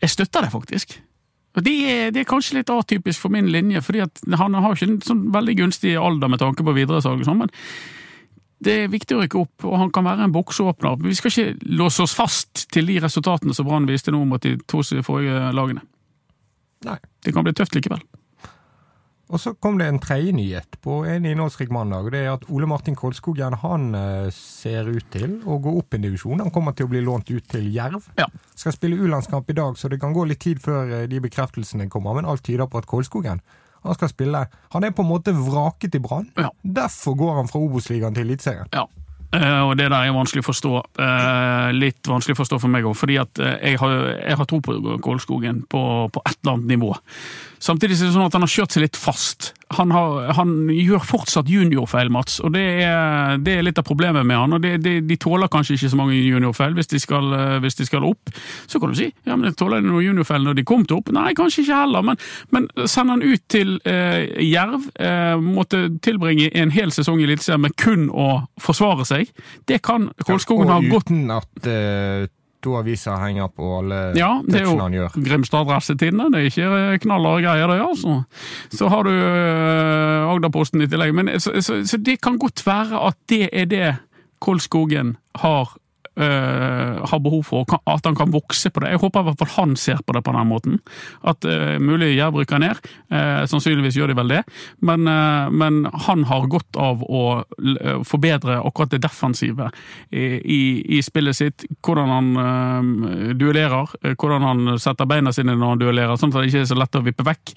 Jeg 0.00 0.10
støtter 0.10 0.46
det, 0.46 0.52
faktisk. 0.52 1.00
Og 1.56 1.64
det 1.64 1.72
er, 1.90 2.10
det 2.14 2.22
er 2.22 2.28
kanskje 2.28 2.60
litt 2.60 2.70
atypisk 2.70 3.20
for 3.20 3.32
min 3.32 3.50
linje, 3.50 3.80
fordi 3.82 4.04
han 4.38 4.54
har 4.54 4.76
ikke 4.76 4.86
en 4.86 5.00
sånn 5.04 5.24
veldig 5.34 5.56
gunstig 5.58 5.96
alder 5.98 6.30
med 6.30 6.40
tanke 6.40 6.64
på 6.64 6.76
videresalg 6.76 7.20
og 7.20 7.28
sånn, 7.28 7.42
men 7.44 7.50
Det 8.60 8.74
er 8.76 8.90
viktig 8.92 9.16
å 9.16 9.22
rykke 9.22 9.38
opp, 9.40 9.64
og 9.64 9.78
han 9.80 9.90
kan 9.90 10.04
være 10.04 10.26
en 10.26 10.32
bokseåpner. 10.32 10.98
Vi 11.00 11.14
skal 11.16 11.32
ikke 11.32 11.70
låse 11.80 12.02
oss 12.04 12.12
fast 12.12 12.66
til 12.68 12.86
de 12.92 12.98
resultatene 13.00 13.54
som 13.56 13.64
Brann 13.64 13.88
viste 13.88 14.12
nå 14.12 14.20
mot 14.28 14.42
de 14.42 14.58
to 14.68 14.82
forrige 15.00 15.48
lagene. 15.56 15.80
Nei. 16.84 16.98
Det 17.24 17.34
kan 17.36 17.46
bli 17.46 17.54
tøft 17.56 17.76
likevel. 17.76 18.02
Og 19.30 19.38
så 19.38 19.52
kom 19.62 19.76
det 19.78 19.86
en 19.86 20.00
tredje 20.02 20.32
nyhet 20.34 20.74
på 20.82 21.04
en 21.06 21.26
innholdsrik 21.28 21.70
mandag. 21.70 22.08
Det 22.10 22.24
er 22.24 22.32
at 22.32 22.48
Ole 22.50 22.66
Martin 22.66 22.96
Kolskogen 22.98 23.54
han 23.62 23.94
eh, 23.94 24.30
ser 24.34 24.90
ut 24.90 25.06
til 25.14 25.36
å 25.46 25.60
gå 25.62 25.76
opp 25.78 25.94
en 25.94 26.02
divisjon. 26.02 26.42
Han 26.42 26.50
kommer 26.54 26.74
til 26.74 26.88
å 26.88 26.90
bli 26.90 27.02
lånt 27.06 27.30
ut 27.30 27.46
til 27.52 27.68
Jerv. 27.70 28.08
Ja. 28.18 28.26
Skal 28.58 28.74
spille 28.74 28.98
U-landskamp 28.98 29.50
i 29.52 29.58
dag, 29.60 29.78
så 29.78 29.90
det 29.92 30.00
kan 30.02 30.16
gå 30.16 30.26
litt 30.26 30.42
tid 30.42 30.58
før 30.64 30.90
eh, 30.96 31.06
de 31.10 31.22
bekreftelsene 31.22 31.86
kommer. 31.92 32.18
Men 32.18 32.26
alt 32.26 32.42
tyder 32.46 32.66
på 32.66 32.82
at 32.82 32.90
Kolskogen 32.90 33.42
han 33.80 33.96
skal 33.96 34.10
spille. 34.10 34.42
Han 34.74 34.84
er 34.84 34.90
på 34.92 35.06
en 35.06 35.12
måte 35.12 35.32
vraket 35.32 35.94
i 35.96 36.02
Brann. 36.02 36.26
Ja. 36.36 36.50
Derfor 36.62 37.14
går 37.16 37.38
han 37.38 37.48
fra 37.48 37.62
Obos-ligaen 37.62 38.16
til 38.16 38.26
Eliteserien. 38.26 38.68
Ja. 38.74 38.88
Eh, 39.30 39.60
og 39.62 39.76
det 39.78 39.86
der 39.92 40.08
er 40.08 40.14
vanskelig 40.14 40.42
å 40.42 40.48
forstå. 40.48 40.72
Eh, 41.04 41.68
litt 41.76 42.08
vanskelig 42.10 42.34
å 42.34 42.40
forstå 42.40 42.58
for 42.62 42.72
meg 42.72 42.88
òg, 42.88 42.96
fordi 42.98 43.20
at 43.22 43.38
eh, 43.38 43.70
jeg 43.70 43.80
har, 43.82 43.94
jeg 44.18 44.40
har 44.40 44.48
tro 44.50 44.58
på 44.64 44.96
Kålskogen 45.04 45.62
på, 45.70 45.82
på 46.10 46.24
et 46.24 46.36
eller 46.40 46.56
annet 46.56 46.72
nivå. 46.74 46.90
Samtidig 47.60 47.98
er 47.98 48.08
det 48.08 48.14
sånn 48.14 48.24
at 48.24 48.36
han 48.36 48.46
har 48.46 48.50
kjørt 48.50 48.72
seg 48.72 48.86
litt 48.86 48.96
fast. 48.96 49.50
Han, 49.76 49.92
har, 49.94 50.32
han 50.38 50.54
gjør 50.72 51.02
fortsatt 51.06 51.50
juniorfeil, 51.50 52.08
Mats, 52.10 52.40
og 52.42 52.54
det 52.56 52.64
er, 52.82 53.36
det 53.44 53.58
er, 53.58 53.66
litt 53.66 53.78
av 53.78 53.86
problemet 53.86 54.24
med 54.26 54.40
han. 54.40 54.56
og 54.56 54.64
det, 54.64 54.78
det, 54.82 54.94
De 55.06 55.18
tåler 55.20 55.50
kanskje 55.52 55.76
ikke 55.76 55.90
så 55.92 55.98
mange 56.00 56.16
juniorfeil 56.16 56.74
hvis 56.78 56.90
de, 56.90 57.00
skal, 57.02 57.28
hvis 57.60 57.78
de 57.78 57.86
skal 57.86 58.06
opp. 58.08 58.32
Så 58.70 58.80
kan 58.80 58.94
du 58.94 58.98
si 58.98 59.10
ja, 59.28 59.36
men 59.36 59.52
tåler 59.54 59.84
de 59.84 59.90
noen 59.90 60.06
juniorfeil 60.08 60.48
når 60.48 60.58
de 60.58 60.66
kom 60.66 60.86
til 60.88 60.98
opp? 60.98 61.12
Nei, 61.14 61.34
kanskje 61.38 61.66
ikke 61.66 61.82
heller, 61.84 62.06
men, 62.08 62.18
men 62.50 62.70
send 62.88 63.12
han 63.12 63.22
ut 63.22 63.44
til 63.52 63.76
eh, 63.84 64.24
Jerv. 64.48 64.88
Eh, 64.96 65.36
måtte 65.44 65.84
tilbringe 66.02 66.48
en 66.56 66.72
hel 66.74 66.96
sesong 66.96 67.20
i 67.20 67.28
Eliteserien 67.28 67.62
med 67.68 67.76
kun 67.78 68.08
å 68.08 68.30
forsvare 68.60 69.06
seg. 69.06 69.30
Det 69.68 69.82
kan 69.84 70.08
Kolskogen 70.24 70.72
ha 70.72 70.80
godt 70.88 71.10
Uten 71.10 71.30
at 71.34 71.66
uh, 71.66 72.28
to 72.64 72.76
aviser 72.78 73.16
henger 73.22 73.48
på 73.54 73.68
alle 73.78 74.00
ja, 74.18 74.30
det 74.44 74.60
er 74.60 74.66
touchene 74.66 74.86
han 74.86 74.96
gjør. 74.96 75.16
jo 75.16 75.24
Grimstad 75.26 75.64
Adressetidene. 75.64 76.28
Det 76.32 76.40
er 76.40 76.50
ikke 76.50 77.00
knallharde 77.06 77.44
greier, 77.46 77.72
det, 77.72 77.80
altså. 77.86 78.16
Så 78.76 78.90
har 78.92 79.08
du 79.08 79.12
uh, 79.14 80.30
Agderposten 80.34 80.84
i 80.84 80.88
tillegg. 80.90 81.14
Men, 81.16 81.32
så, 81.40 81.56
så, 81.64 81.80
så, 81.88 82.00
det 82.00 82.20
kan 82.24 82.38
godt 82.40 82.64
være 82.66 83.00
at 83.10 83.18
det 83.32 83.48
er 83.52 83.70
det 83.70 83.90
Kolskogen 84.40 85.16
har 85.42 85.74
Uh, 86.20 87.00
har 87.08 87.20
behov 87.24 87.46
for, 87.48 87.64
at 87.88 88.04
han 88.04 88.16
kan 88.18 88.32
vokse 88.34 88.68
på 88.68 88.82
det. 88.82 88.90
Jeg 88.92 89.00
håper 89.00 89.22
i 89.22 89.28
hvert 89.30 89.40
fall 89.40 89.52
han 89.54 89.70
ser 89.80 90.02
på 90.04 90.12
det 90.12 90.20
på 90.26 90.34
den 90.36 90.50
måten. 90.50 90.74
At 91.24 91.46
uh, 91.48 91.78
mulig 91.80 92.10
Jerv 92.12 92.36
rykker 92.36 92.60
ned. 92.60 92.80
Uh, 93.08 93.46
sannsynligvis 93.48 93.96
gjør 93.96 94.12
de 94.12 94.18
vel 94.18 94.34
det. 94.34 94.42
Men, 94.84 95.08
men, 95.56 95.80
han 96.06 96.26
har 96.28 96.48
godt 96.50 96.76
av 96.80 97.00
å 97.04 97.22
forbedre 98.06 98.58
akkurat 98.66 98.92
det 98.92 99.00
defensive 99.04 99.70
i, 100.10 100.24
i, 100.40 100.60
i 100.98 101.00
spillet 101.04 101.36
sitt. 101.36 101.64
Hvordan 101.84 102.12
han 102.12 103.34
duellerer, 103.38 103.94
hvordan 104.12 104.44
han 104.44 104.78
setter 104.82 105.08
beina 105.08 105.32
sine 105.34 105.54
når 105.56 105.74
han 105.74 105.82
duellerer, 105.82 106.20
sånn 106.20 106.34
at 106.34 106.40
det 106.42 106.50
ikke 106.50 106.64
er 106.64 106.70
så 106.70 106.78
lett 106.78 107.00
å 107.00 107.04
vippe 107.06 107.26
vekk. 107.26 107.54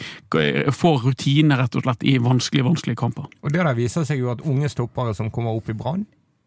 Får 0.77 1.07
rutine 1.07 1.59
rett 1.59 1.79
og 1.79 1.87
slett 1.87 2.05
i 2.07 2.17
vanskelige, 2.21 2.67
vanskelige 2.69 3.01
kamper. 3.03 3.27
Og 3.43 3.53
Det 3.53 3.63
der 3.63 3.77
viser 3.77 4.07
seg 4.07 4.23
jo 4.23 4.31
at 4.33 4.43
unge 4.47 4.71
stoppere 4.71 5.15
som 5.17 5.31
kommer 5.33 5.55
opp 5.57 5.71
i 5.71 5.77
Brann, 5.77 6.05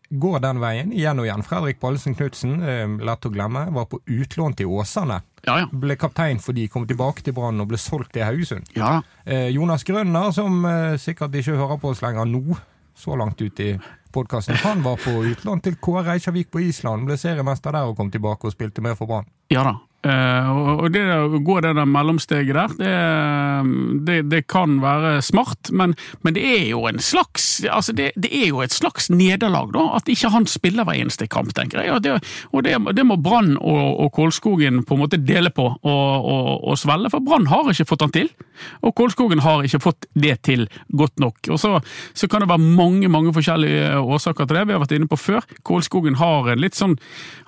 går 0.08 0.40
den 0.44 0.60
veien 0.62 0.92
igjen 0.94 1.18
og 1.20 1.26
igjen. 1.26 1.44
Fredrik 1.46 1.80
Pallesen 1.80 2.14
Knutsen, 2.14 2.60
eh, 2.62 2.86
lett 3.06 3.26
å 3.26 3.32
glemme, 3.32 3.66
var 3.74 3.88
på 3.90 4.00
utlån 4.06 4.56
til 4.56 4.66
Åsane. 4.66 5.20
Ja, 5.46 5.58
ja. 5.62 5.66
Ble 5.70 5.96
kaptein 5.96 6.40
fordi 6.42 6.68
kom 6.68 6.86
tilbake 6.86 7.22
til 7.22 7.34
Brann 7.36 7.60
og 7.62 7.68
ble 7.70 7.78
solgt 7.78 8.12
til 8.16 8.26
Haugesund. 8.26 8.66
Ja. 8.76 9.00
Eh, 9.24 9.48
Jonas 9.54 9.84
Grønner, 9.84 10.32
som 10.34 10.64
eh, 10.64 10.96
sikkert 10.96 11.34
ikke 11.34 11.58
hører 11.58 11.78
på 11.82 11.92
oss 11.92 12.02
lenger 12.02 12.26
nå, 12.26 12.58
så 12.96 13.16
langt 13.18 13.40
ut 13.42 13.60
i 13.60 13.74
podkasten, 14.12 14.56
han 14.62 14.82
var 14.82 14.96
på 14.96 15.12
utlån 15.32 15.60
til 15.62 15.76
KR 15.76 16.06
Reykjavik 16.06 16.48
på 16.50 16.62
Island, 16.64 17.04
ble 17.06 17.18
seriemester 17.20 17.74
der 17.76 17.90
og 17.90 17.98
kom 17.98 18.10
tilbake 18.10 18.48
og 18.48 18.54
spilte 18.54 18.84
med 18.84 18.96
for 18.96 19.10
Brann. 19.10 19.28
Ja 19.52 19.66
da. 19.66 19.76
Uh, 20.06 20.76
og 20.84 20.92
det 20.94 21.02
å 21.10 21.40
gå 21.42 21.58
det 21.64 21.72
der 21.74 21.88
mellomsteget 21.88 22.54
der, 22.54 22.74
det, 22.78 22.92
det, 24.06 24.18
det 24.30 24.42
kan 24.50 24.78
være 24.82 25.16
smart, 25.24 25.72
men, 25.74 25.96
men, 26.22 26.36
det 26.36 26.44
er 26.46 26.64
jo 26.68 26.84
en 26.86 27.00
slags 27.02 27.64
altså 27.64 27.94
det, 27.96 28.12
det 28.20 28.30
er 28.30 28.50
jo 28.50 28.60
et 28.62 28.74
slags 28.74 29.08
nederlag, 29.10 29.72
da, 29.74 29.86
at 29.98 30.10
ikke 30.12 30.30
han 30.34 30.46
spiller 30.50 30.86
hver 30.86 31.00
eneste 31.00 31.26
kamp, 31.30 31.54
tenker 31.56 31.82
jeg. 31.82 31.94
Og 31.96 32.04
det, 32.04 32.18
og 32.52 33.02
må 33.06 33.16
Brann 33.22 33.54
og, 33.56 33.84
og 34.04 34.12
Kålskogen 34.14 34.84
på 34.86 34.96
en 34.96 35.02
måte 35.02 35.20
dele 35.20 35.50
på 35.54 35.66
og, 35.66 35.82
og, 35.86 36.50
og 36.70 36.78
svelge, 36.78 37.10
for 37.12 37.24
Brann 37.24 37.48
har 37.50 37.70
ikke 37.72 37.88
fått 37.88 38.04
han 38.06 38.14
til. 38.14 38.30
Og 38.86 38.94
Kålskogen 38.96 39.42
har 39.44 39.64
ikke 39.66 39.82
fått 39.82 40.06
det 40.14 40.36
til 40.46 40.66
godt 40.88 41.18
nok. 41.22 41.40
Og 41.52 41.60
så, 41.60 41.76
så 42.16 42.28
kan 42.30 42.44
det 42.44 42.50
være 42.50 42.62
mange 42.78 43.10
mange 43.12 43.34
forskjellige 43.36 43.98
årsaker 44.00 44.46
til 44.46 44.60
det. 44.60 44.66
Vi 44.68 44.76
har 44.76 44.82
vært 44.82 44.94
inne 44.96 45.10
på 45.10 45.18
før. 45.20 45.46
Kålskogen 45.66 46.18
har 46.20 46.52
en 46.52 46.62
litt 46.62 46.78
sånn 46.78 46.96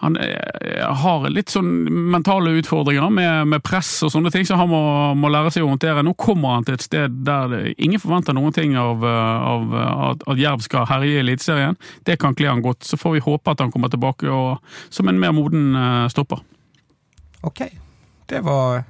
han 0.02 0.18
eh, 0.20 0.84
har 1.02 1.26
litt 1.32 1.50
sånn 1.52 1.70
mentale 2.12 2.47
utfordringer 2.56 3.10
med, 3.12 3.48
med, 3.52 3.62
press 3.64 3.90
og 4.06 4.12
sånne 4.14 4.32
ting, 4.34 4.46
så 4.48 4.58
han 4.58 4.70
må, 4.70 4.80
må, 5.18 5.30
lære 5.32 5.52
seg 5.54 5.66
å 5.66 5.70
håndtere. 5.70 6.04
Nå 6.06 6.14
kommer 6.18 6.56
han 6.56 6.66
til 6.66 6.78
et 6.78 6.86
sted 6.86 7.20
der 7.26 7.52
det, 7.52 7.62
ingen 7.76 8.02
forventer 8.02 8.36
noen 8.36 8.54
ting 8.56 8.76
av, 8.80 9.04
av 9.04 9.74
at, 9.82 10.26
at 10.32 10.40
Jerv 10.40 10.64
skal 10.64 10.88
herje 10.90 11.16
i 11.16 11.22
Eliteserien. 11.22 11.78
Det 12.08 12.18
kan 12.20 12.36
kle 12.38 12.50
han 12.50 12.64
godt. 12.64 12.86
Så 12.88 13.00
får 13.00 13.18
vi 13.18 13.24
håpe 13.26 13.54
at 13.54 13.64
han 13.64 13.72
kommer 13.74 13.92
tilbake 13.92 14.30
og, 14.32 14.62
som 14.94 15.10
en 15.10 15.20
mer 15.20 15.34
moden 15.36 15.74
uh, 15.76 16.06
stopper. 16.12 16.40
Ok, 17.46 17.66
det 18.30 18.40
var 18.46 18.82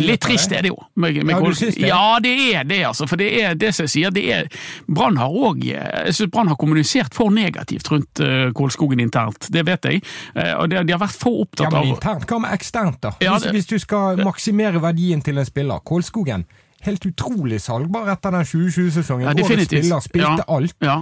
Litt 0.00 0.22
trist 0.24 0.52
er 0.52 0.64
det 0.64 0.70
jo. 0.72 0.78
Med, 1.00 1.20
med 1.24 1.34
ja, 1.34 1.40
du 1.40 1.56
syns 1.58 1.76
det? 1.76 1.88
Ja, 1.88 2.18
det 2.22 2.32
er 2.54 2.64
det, 2.68 2.80
altså. 2.88 3.06
For 3.10 3.20
det 3.20 3.28
er 3.40 3.58
det 3.58 3.72
som 3.76 3.86
jeg 3.86 3.92
sier. 3.94 4.14
det 4.14 4.24
er 4.34 4.48
Brann 4.86 5.18
har 5.20 5.32
òg 5.32 5.62
Jeg 5.64 6.14
syns 6.16 6.32
Brann 6.32 6.50
har 6.52 6.58
kommunisert 6.60 7.16
for 7.16 7.32
negativt 7.34 7.90
rundt 7.92 8.22
uh, 8.24 8.50
Kålskogen 8.56 9.02
internt. 9.02 9.50
Det 9.52 9.64
vet 9.66 9.90
jeg. 9.90 10.02
Uh, 10.36 10.62
og 10.62 10.70
det, 10.72 10.84
De 10.88 10.96
har 10.96 11.02
vært 11.02 11.18
for 11.20 11.44
opptatt 11.44 11.68
av 11.68 11.80
Ja, 11.80 11.84
men 11.84 11.94
internt? 11.96 12.26
Hva 12.30 12.40
med 12.44 12.56
eksternt, 12.56 13.00
da? 13.04 13.14
Ja, 13.24 13.36
hvis, 13.38 13.50
hvis, 13.56 13.70
du 13.70 13.78
skal 13.82 14.20
maksimere 14.24 14.82
verdien 14.82 15.22
til 15.24 15.40
en 15.40 15.48
spiller. 15.48 15.82
Kålskogen, 15.86 16.46
helt 16.86 17.06
utrolig 17.06 17.60
salgbar 17.62 18.12
etter 18.14 18.36
den 18.36 18.46
2020-sesongen. 18.46 19.28
Ja, 19.28 19.34
Årets 19.34 19.70
spiller, 19.70 20.04
spilte 20.04 20.36
ja, 20.44 20.48
alt. 20.48 20.76
Ja. 20.84 21.00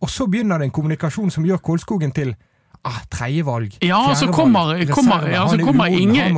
Og 0.00 0.10
så 0.10 0.26
begynner 0.30 0.60
det 0.60 0.70
en 0.70 0.74
kommunikasjon 0.74 1.30
som 1.32 1.44
gjør 1.44 1.60
Kålskogen 1.64 2.14
til 2.16 2.34
ah, 2.82 3.00
tredjevalg, 3.12 3.76
ja, 3.84 4.14
så 4.16 4.26
kommer, 4.32 4.86
kommer, 4.94 5.28
ja, 5.28 5.48
så 5.48 5.58
kommer 5.58 5.86
Inge. 5.86 6.30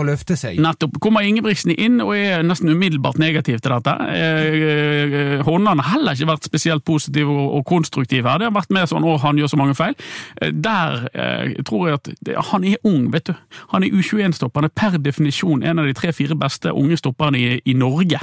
Nettopp. 0.59 0.99
Kommer 1.01 1.23
Ingebrigtsen 1.27 1.75
inn 1.77 2.01
og 2.03 2.15
er 2.17 2.43
nesten 2.47 2.73
umiddelbart 2.73 3.21
negativ 3.23 3.61
til 3.63 3.75
dette. 3.77 3.95
Eh, 4.11 5.45
Håndan 5.47 5.83
har 5.83 5.93
heller 5.95 6.19
ikke 6.19 6.31
vært 6.33 6.49
spesielt 6.49 6.85
positiv 6.89 7.31
og, 7.31 7.45
og 7.59 7.65
konstruktiv 7.69 8.27
her. 8.27 8.43
Det 8.43 8.51
har 8.51 8.57
vært 8.57 8.75
mer 8.75 8.91
sånn 8.91 9.07
'å, 9.07 9.17
han 9.23 9.39
gjør 9.39 9.55
så 9.55 9.61
mange 9.61 9.79
feil'. 9.79 9.97
Eh, 10.41 10.51
der 10.51 11.09
eh, 11.15 11.55
tror 11.63 11.89
jeg 11.89 12.01
at 12.01 12.13
det, 12.21 12.37
Han 12.53 12.65
er 12.65 12.77
ung, 12.85 13.13
vet 13.13 13.31
du. 13.31 13.35
Han 13.73 13.85
er 13.85 13.95
U21-stopper. 13.95 14.63
Han 14.63 14.71
er 14.71 14.75
per 14.75 14.99
definisjon 14.99 15.63
en 15.63 15.79
av 15.79 15.87
de 15.87 15.95
tre-fire 15.95 16.35
beste 16.39 16.73
unge 16.73 16.99
stopperne 16.99 17.39
i, 17.39 17.61
i 17.65 17.73
Norge. 17.73 18.19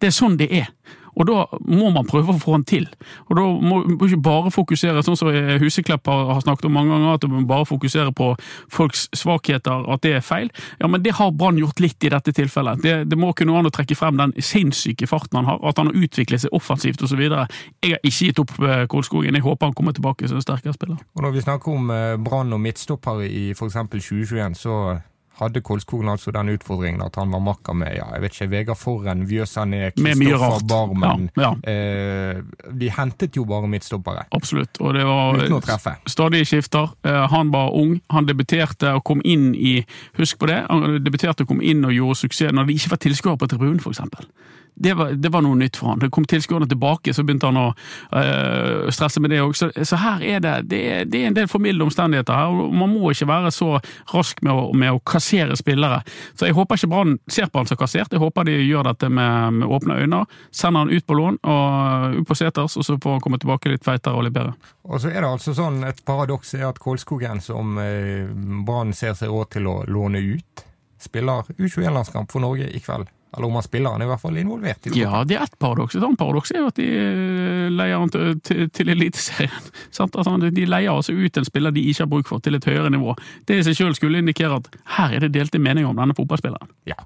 Det 0.00 0.08
er 0.08 0.16
sånn 0.16 0.36
det 0.36 0.48
er. 0.52 0.72
Og 1.16 1.28
da 1.28 1.44
må 1.64 1.90
man 1.94 2.06
prøve 2.08 2.34
å 2.34 2.40
få 2.40 2.56
han 2.56 2.64
til. 2.68 2.86
Og 3.30 3.38
da 3.38 3.44
må 3.46 3.80
man 3.86 3.96
ikke 4.04 4.20
bare 4.24 4.52
fokusere, 4.54 5.02
sånn 5.04 5.18
som 5.18 5.30
Huseklepp 5.62 6.08
har 6.10 6.42
snakket 6.44 6.68
om 6.68 6.76
mange 6.76 6.92
ganger, 6.92 7.16
at 7.16 7.26
man 7.32 7.48
bare 7.48 7.68
fokuserer 7.68 8.12
på 8.16 8.32
folks 8.72 9.06
svakheter, 9.16 9.86
at 9.92 10.04
det 10.04 10.16
er 10.18 10.26
feil. 10.26 10.52
Ja, 10.80 10.90
men 10.92 11.04
det 11.04 11.16
har 11.18 11.32
Brann 11.32 11.60
gjort 11.60 11.80
litt 11.80 12.04
i 12.04 12.12
dette 12.12 12.34
tilfellet. 12.36 12.84
Det, 12.84 12.96
det 13.08 13.20
må 13.20 13.32
kunne 13.36 13.56
an 13.56 13.70
å 13.70 13.74
trekke 13.74 13.96
frem 13.98 14.20
den 14.20 14.36
sinnssyke 14.44 15.08
farten 15.08 15.40
han 15.40 15.48
har, 15.48 15.60
at 15.64 15.80
han 15.80 15.90
har 15.90 16.06
utviklet 16.06 16.44
seg 16.44 16.56
offensivt 16.56 17.02
osv. 17.06 17.24
Jeg 17.24 17.32
har 17.32 18.00
ikke 18.02 18.30
gitt 18.30 18.42
opp 18.42 18.54
Kålskogen. 18.92 19.36
Jeg 19.36 19.46
håper 19.46 19.70
han 19.70 19.76
kommer 19.76 19.96
tilbake 19.96 20.28
som 20.28 20.40
en 20.40 20.44
sterkere 20.44 20.76
spiller. 20.76 21.00
Og 21.16 21.24
når 21.24 21.36
vi 21.36 21.44
snakker 21.48 21.72
om 21.72 21.92
Brann 22.26 22.52
og 22.52 22.62
midtstoppere 22.62 23.28
i 23.28 23.50
f.eks. 23.56 23.80
2021, 23.96 24.58
så 24.60 24.76
hadde 25.40 25.60
Kolskogen 25.64 26.08
altså 26.08 26.32
den 26.34 26.54
utfordringen 26.54 27.02
at 27.04 27.16
han 27.20 27.32
var 27.34 27.42
makker 27.44 27.76
med 27.76 27.92
ja, 27.96 28.06
jeg 28.14 28.24
vet 28.24 28.36
ikke, 28.36 28.48
Vegard 28.52 28.80
Forren, 28.80 29.24
Vjøsané, 29.28 29.90
Kristoffer 29.96 30.64
Barmen. 30.68 31.28
Ja, 31.36 31.52
ja. 31.52 31.72
eh, 31.72 32.42
de 32.80 32.90
hentet 32.96 33.36
jo 33.36 33.44
bare 33.48 33.68
midtstoppere. 33.70 34.26
Absolutt. 34.36 34.80
og 34.80 34.94
det 34.94 35.04
var 35.04 36.00
stadige 36.06 36.44
skifter. 36.44 36.92
Eh, 37.04 37.22
han 37.32 37.52
var 37.52 37.74
ung, 37.76 38.00
han 38.10 38.28
debuterte 38.28 38.94
og 38.96 39.04
kom 39.04 39.22
inn 39.24 39.52
i 39.54 39.78
Husk 40.16 40.38
på 40.40 40.48
det, 40.48 40.62
han 40.70 41.00
debuterte 41.04 41.44
og 41.44 41.52
kom 41.52 41.60
inn 41.60 41.84
og 41.84 41.92
gjorde 41.92 42.20
suksess 42.22 42.54
når 42.54 42.68
det 42.68 42.78
ikke 42.78 42.94
var 42.94 43.02
tilskuere 43.04 43.40
på 43.40 43.48
tribunen, 43.50 43.80
f.eks 43.80 44.00
det 44.78 44.94
var, 44.94 45.10
det 45.10 45.28
var, 45.32 45.40
noe 45.42 45.56
nytt 45.56 45.78
for 45.80 45.88
han. 45.88 46.00
Det 46.02 46.10
kom 46.12 46.26
tilskuerne 46.28 46.68
tilbake, 46.68 47.14
så 47.16 47.22
begynte 47.24 47.48
han 47.48 47.56
å 47.56 47.68
øh, 47.72 48.90
stresse 48.92 49.22
med 49.24 49.32
det 49.32 49.40
òg. 49.40 49.54
Så, 49.56 49.70
så, 49.72 49.96
her 50.02 50.24
er 50.24 50.42
det, 50.44 50.52
det, 50.68 50.80
det 51.08 51.22
er 51.22 51.30
en 51.30 51.38
del 51.38 51.48
formilde 51.48 51.86
omstendigheter 51.86 52.36
her. 52.36 52.52
og 52.52 52.74
Man 52.76 52.92
må 52.92 53.14
ikke 53.14 53.28
være 53.30 53.52
så 53.56 53.70
rask 54.12 54.42
med 54.44 54.52
å, 54.52 54.66
med 54.76 54.92
å 54.92 55.00
kassere 55.00 55.56
spillere. 55.56 56.02
Så 56.36 56.50
jeg 56.50 56.58
håper 56.58 56.76
ikke 56.76 56.92
Brann 56.92 57.16
ser 57.32 57.48
på 57.48 57.62
han 57.62 57.70
som 57.70 57.80
kassert, 57.80 58.12
jeg 58.12 58.20
håper 58.20 58.50
de 58.50 58.58
gjør 58.60 58.90
dette 58.90 59.08
med, 59.08 59.62
med 59.62 59.74
åpne 59.78 59.98
øyne. 60.04 60.22
Sender 60.52 60.84
han 60.84 60.92
ut 60.92 61.08
på 61.08 61.16
lån 61.22 61.40
og 61.40 62.20
ut 62.20 62.28
på 62.28 62.36
seters, 62.36 62.76
og 62.76 62.84
så 62.84 63.00
får 63.00 63.16
han 63.16 63.24
komme 63.24 63.40
tilbake 63.40 63.72
litt 63.72 63.88
feitere 63.88 64.20
og 64.20 64.28
litt 64.28 64.36
bedre. 64.36 64.52
Og 64.86 65.00
så 65.00 65.08
er 65.08 65.22
det 65.22 65.32
altså 65.32 65.56
sånn, 65.56 65.80
Et 65.88 66.04
paradoks 66.04 66.52
er 66.58 66.68
at 66.68 66.78
Kålskogen, 66.82 67.40
som 67.40 67.80
eh, 67.80 68.28
Brann 68.66 68.92
ser 68.94 69.16
seg 69.16 69.32
råd 69.32 69.56
til 69.56 69.72
å 69.72 69.78
låne 69.88 70.20
ut, 70.20 70.66
spiller 71.00 71.48
U21-landskamp 71.56 72.28
for 72.32 72.44
Norge 72.44 72.68
i 72.68 72.80
kveld 72.82 73.08
Eller 73.36 73.46
om 73.46 73.58
han 73.58 73.64
spiller, 73.66 73.92
han 73.92 74.00
er 74.00 74.08
i 74.08 74.10
hvert 74.14 74.22
fall 74.22 74.38
involvert 74.40 74.86
i 74.86 74.90
det. 74.90 75.00
Ja, 75.00 75.22
det 75.28 75.36
er 75.36 75.44
ett 75.44 75.58
paradoks. 75.60 75.94
Et 75.94 76.04
annet 76.04 76.20
paradoks 76.20 76.52
er 76.54 76.62
jo 76.62 76.70
at 76.70 76.78
de 76.80 76.86
eh, 76.88 77.66
leier 77.72 78.00
han 78.00 78.12
til, 78.12 78.38
til, 78.40 78.68
til 78.72 78.94
Eliteserien. 78.94 79.72
Altså, 80.06 80.36
de 80.52 80.64
leier 80.68 80.92
altså 80.92 81.12
ut 81.12 81.36
en 81.36 81.44
spiller 81.44 81.72
de 81.74 81.82
ikke 81.90 82.04
har 82.04 82.08
bruk 82.10 82.28
for, 82.28 82.40
til 82.40 82.56
et 82.56 82.64
høyere 82.64 82.90
nivå. 82.92 83.14
Det 83.48 83.58
i 83.58 83.64
seg 83.66 83.76
selv 83.76 83.96
skulle 83.98 84.20
indikere 84.22 84.60
at 84.60 84.68
her 84.96 85.16
er 85.16 85.24
det 85.24 85.34
delte 85.34 85.60
meninger 85.60 85.88
om 85.90 85.98
denne 85.98 86.16
fotballspilleren. 86.16 86.70
Ja. 86.88 86.96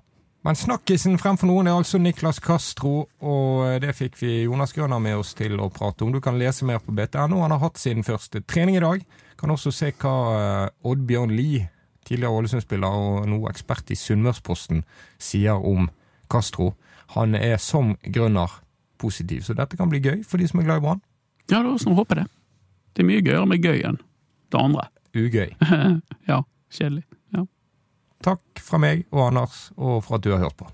Men 0.46 0.56
snakkisen 0.56 1.18
fremfor 1.20 1.50
noen 1.50 1.68
er 1.68 1.76
altså 1.76 1.98
Niklas 2.00 2.38
Castro, 2.40 3.04
og 3.20 3.82
det 3.82 3.92
fikk 3.98 4.16
vi 4.22 4.30
Jonas 4.46 4.72
Grønner 4.72 5.02
med 5.02 5.18
oss 5.20 5.34
til 5.36 5.58
å 5.60 5.68
prate 5.72 6.06
om. 6.06 6.14
Du 6.14 6.20
kan 6.24 6.38
lese 6.40 6.64
mer 6.68 6.80
på 6.80 6.94
BTNO. 6.96 7.42
Han 7.42 7.52
har 7.52 7.60
hatt 7.60 7.80
sin 7.80 8.06
første 8.06 8.40
trening 8.48 8.78
i 8.78 8.84
dag. 8.84 9.04
Kan 9.40 9.52
også 9.52 9.72
se 9.74 9.92
hva 10.00 10.14
eh, 10.38 10.72
Oddbjørn 10.88 11.34
Lie, 11.36 11.66
tidligere 12.08 12.40
Ålesund-spiller 12.40 13.02
og 13.02 13.28
nå 13.28 13.42
ekspert 13.50 13.92
i 13.92 13.98
Sunnmørsposten, 14.00 14.80
sier 15.20 15.60
om 15.60 15.90
Castro. 16.30 16.74
Han 17.16 17.34
er 17.34 17.58
som 17.58 17.96
Grønner 18.02 18.60
positiv, 19.00 19.42
så 19.42 19.56
dette 19.56 19.78
kan 19.78 19.90
bli 19.90 20.02
gøy 20.02 20.20
for 20.26 20.40
de 20.40 20.48
som 20.48 20.60
er 20.60 20.68
glad 20.68 20.82
i 20.82 20.84
Brann. 20.84 21.02
Ja, 21.50 21.62
det 21.62 21.72
er 21.72 21.82
sånn 21.82 21.98
håper 21.98 22.22
det. 22.22 22.26
Det 22.94 23.02
er 23.02 23.08
mye 23.08 23.24
gøyere 23.24 23.46
med 23.50 23.64
gøy 23.64 23.82
enn 23.88 23.98
det 24.50 24.60
andre. 24.60 24.86
Ugøy. 25.16 25.54
ja, 26.30 26.42
kjedelig. 26.70 27.04
Ja. 27.34 27.46
Takk 28.26 28.62
fra 28.62 28.80
meg 28.82 29.06
og 29.10 29.30
Anders, 29.30 29.70
og 29.78 30.04
for 30.06 30.18
at 30.18 30.26
du 30.26 30.30
har 30.34 30.42
hørt 30.44 30.58
på. 30.60 30.68